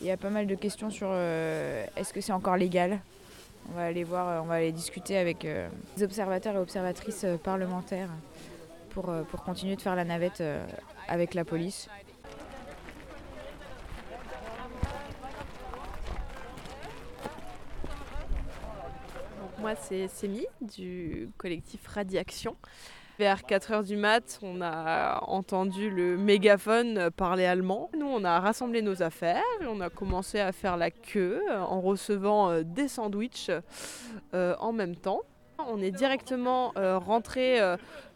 il 0.00 0.06
y 0.06 0.10
a 0.10 0.16
pas 0.16 0.30
mal 0.30 0.46
de 0.46 0.54
questions 0.54 0.88
sur 0.88 1.12
est-ce 1.12 2.14
que 2.14 2.22
c'est 2.22 2.32
encore 2.32 2.56
légal? 2.56 3.00
On 3.68 3.74
va 3.74 3.82
aller 3.82 4.04
voir, 4.04 4.42
on 4.42 4.46
va 4.46 4.54
aller 4.54 4.72
discuter 4.72 5.18
avec 5.18 5.46
des 5.96 6.02
observateurs 6.02 6.54
et 6.54 6.58
observatrices 6.58 7.26
parlementaires 7.44 8.08
pour, 8.88 9.12
pour 9.30 9.44
continuer 9.44 9.76
de 9.76 9.82
faire 9.82 9.94
la 9.94 10.04
navette 10.04 10.42
avec 11.06 11.34
la 11.34 11.44
police. 11.44 11.90
Moi, 19.60 19.74
c'est 19.74 20.08
Sémi 20.08 20.46
du 20.62 21.28
collectif 21.36 21.86
Radiaction. 21.86 22.56
Vers 23.18 23.42
4h 23.42 23.84
du 23.84 23.96
mat, 23.96 24.38
on 24.42 24.62
a 24.62 25.22
entendu 25.24 25.90
le 25.90 26.16
mégaphone 26.16 27.10
parler 27.10 27.44
allemand. 27.44 27.90
Nous, 27.98 28.06
on 28.06 28.24
a 28.24 28.40
rassemblé 28.40 28.80
nos 28.80 29.02
affaires 29.02 29.42
et 29.60 29.66
on 29.66 29.80
a 29.80 29.90
commencé 29.90 30.40
à 30.40 30.52
faire 30.52 30.78
la 30.78 30.90
queue 30.90 31.42
en 31.50 31.82
recevant 31.82 32.62
des 32.62 32.88
sandwichs 32.88 33.50
en 34.32 34.72
même 34.72 34.96
temps. 34.96 35.20
On 35.68 35.82
est 35.82 35.90
directement 35.90 36.72
rentré 36.76 37.60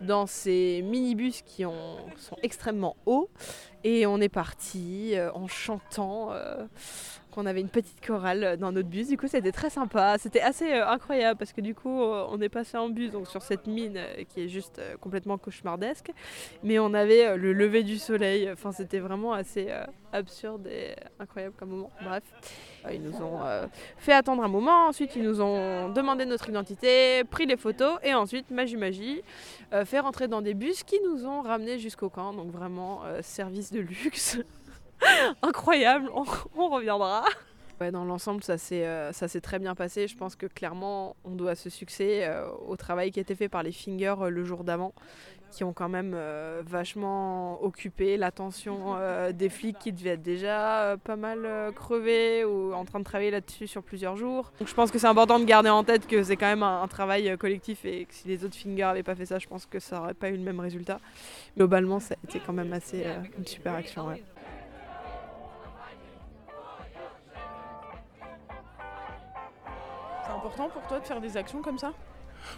dans 0.00 0.26
ces 0.26 0.80
minibus 0.83 1.42
qui 1.42 1.64
sont 1.64 2.37
extrêmement 2.42 2.96
hauts 3.04 3.28
et 3.85 4.07
on 4.07 4.18
est 4.22 4.30
parti 4.30 5.14
en 5.35 5.46
chantant 5.46 6.30
qu'on 7.34 7.46
avait 7.46 7.60
une 7.60 7.68
petite 7.68 8.04
chorale 8.04 8.56
dans 8.58 8.70
notre 8.70 8.88
bus. 8.88 9.08
Du 9.08 9.16
coup, 9.16 9.26
c'était 9.26 9.50
très 9.50 9.70
sympa. 9.70 10.16
C'était 10.18 10.40
assez 10.40 10.72
euh, 10.72 10.86
incroyable 10.86 11.36
parce 11.36 11.52
que 11.52 11.60
du 11.60 11.74
coup, 11.74 12.00
euh, 12.00 12.24
on 12.30 12.40
est 12.40 12.48
passé 12.48 12.76
en 12.76 12.88
bus 12.88 13.10
donc 13.10 13.26
sur 13.26 13.42
cette 13.42 13.66
mine 13.66 13.96
euh, 13.96 14.22
qui 14.28 14.42
est 14.42 14.48
juste 14.48 14.80
complètement 15.00 15.36
cauchemardesque. 15.36 16.12
Mais 16.62 16.78
on 16.78 16.94
avait 16.94 17.36
le 17.36 17.52
lever 17.52 17.82
du 17.82 17.98
soleil. 17.98 18.50
Enfin, 18.52 18.70
c'était 18.70 19.00
vraiment 19.00 19.32
assez 19.32 19.68
absurde 20.12 20.66
et 20.68 20.94
incroyable 21.18 21.54
comme 21.58 21.70
moment. 21.70 21.90
Bref, 22.02 22.22
ils 22.92 23.02
nous 23.02 23.20
ont 23.20 23.40
fait 23.96 24.12
attendre 24.12 24.44
un 24.44 24.48
moment. 24.48 24.86
Ensuite, 24.86 25.16
ils 25.16 25.22
nous 25.22 25.40
ont 25.40 25.88
demandé 25.88 26.24
notre 26.24 26.48
identité, 26.48 27.24
pris 27.24 27.46
les 27.46 27.56
photos 27.56 27.98
et 28.02 28.14
ensuite, 28.14 28.50
magie 28.50 28.76
magie, 28.76 29.22
fait 29.84 30.00
rentrer 30.00 30.28
dans 30.28 30.42
des 30.42 30.54
bus 30.54 30.84
qui 30.84 31.00
nous 31.00 31.26
ont 31.26 31.42
ramenés 31.42 31.78
jusqu'au 31.78 32.08
camp. 32.08 32.32
Donc 32.32 32.52
vraiment, 32.52 33.02
service 33.22 33.72
de 33.72 33.80
luxe. 33.80 34.38
incroyable, 35.42 36.11
on, 36.14 36.68
reviendra. 36.68 37.24
dans 37.92 38.04
l'ensemble, 38.04 38.42
euh, 38.48 39.12
ça 39.12 39.28
s'est 39.28 39.40
très 39.40 39.59
bien 39.59 39.74
passé. 39.74 40.09
Je 40.09 40.16
pense 40.16 40.37
que 40.37 40.46
clairement, 40.46 41.16
on 41.24 41.33
doit 41.33 41.54
ce 41.54 41.70
succès 41.70 42.24
euh, 42.24 42.48
au 42.66 42.76
travail 42.76 43.11
qui 43.11 43.20
a 43.20 43.22
été 43.22 43.35
fait 43.35 43.48
par 43.48 43.62
les 43.62 43.72
Fingers 43.72 44.14
euh, 44.20 44.30
le 44.30 44.44
jour 44.44 44.64
d'avant, 44.64 44.94
qui 45.50 45.64
ont 45.64 45.72
quand 45.72 45.88
même 45.88 46.16
vachement 46.66 47.62
occupé 47.62 48.16
l'attention 48.16 48.96
des 49.33 49.48
flics 49.48 49.78
qui 49.78 49.92
devaient 49.92 50.11
être 50.11 50.22
déjà 50.22 50.96
pas 51.04 51.14
mal 51.14 51.72
crevés 51.76 52.44
ou 52.44 52.74
en 52.74 52.85
train 52.85 52.98
de 52.98 53.04
travailler 53.04 53.30
là-dessus 53.30 53.68
sur 53.68 53.85
plusieurs 53.85 54.16
jours. 54.16 54.50
Donc 54.59 54.66
je 54.66 54.74
pense 54.74 54.90
que 54.90 54.98
c'est 54.98 55.07
important 55.07 55.38
de 55.38 55.44
garder 55.44 55.70
en 55.70 55.85
tête 55.85 56.09
que 56.09 56.24
c'est 56.24 56.37
quand 56.37 56.48
même 56.48 56.64
un, 56.64 56.88
travail 56.88 57.38
collectif 57.38 57.85
et 57.85 58.04
que 58.04 58.14
si 58.14 58.26
les 58.26 58.44
autres 58.44 58.57
Fingers 58.57 58.83
n'avaient 58.83 59.04
pas 59.04 59.14
fait 59.14 59.26
ça, 59.26 59.38
je 59.38 59.46
pense 59.46 59.64
que 59.64 59.78
ça 59.78 60.00
n'aurait 60.00 60.14
pas 60.14 60.28
eu 60.28 60.37
le 60.37 60.42
même 60.42 60.59
résultat. 60.59 60.98
Globalement, 61.57 62.00
ça 62.00 62.14
a 62.14 62.28
été 62.28 62.40
quand 62.44 62.52
même 62.52 62.72
assez 62.72 63.07
une 63.38 63.46
super 63.46 63.74
action. 63.74 64.09
Important 70.44 70.68
pour 70.68 70.87
toi 70.87 71.00
de 71.00 71.04
faire 71.04 71.20
des 71.20 71.37
actions 71.37 71.62
comme 71.62 71.78
ça? 71.78 71.92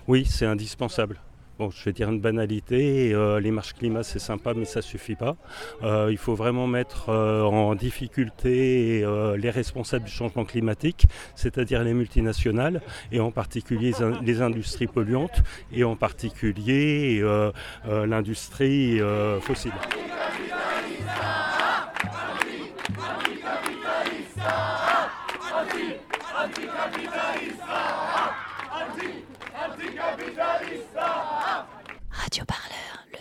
Oui, 0.09 0.25
c'est 0.25 0.46
indispensable. 0.46 1.20
Bon, 1.59 1.70
je 1.70 1.85
vais 1.85 1.92
dire 1.92 2.11
une 2.11 2.20
banalité, 2.20 3.14
euh, 3.14 3.40
les 3.40 3.51
marches 3.51 3.72
climat 3.72 4.03
c'est 4.03 4.18
sympa 4.18 4.53
mais 4.53 4.66
ça 4.66 4.83
suffit 4.83 5.14
pas. 5.14 5.37
Euh, 5.83 6.09
il 6.11 6.18
faut 6.18 6.35
vraiment 6.35 6.66
mettre 6.66 7.09
euh, 7.09 7.44
en 7.44 7.75
difficulté 7.75 9.07
les 9.38 9.51
responsables 9.51 10.05
du 10.05 10.11
changement 10.11 10.44
climatique, 10.44 11.07
c'est-à-dire 11.35 11.83
les 11.83 11.94
multinationales 11.94 12.83
et 13.11 13.20
en 13.20 13.31
particulier 13.31 13.92
les 14.22 14.42
industries 14.42 14.88
polluantes 14.88 15.42
et 15.72 15.85
en 15.85 15.96
particulier 15.96 17.25
l'industrie 17.87 19.01
fossile. 19.40 19.72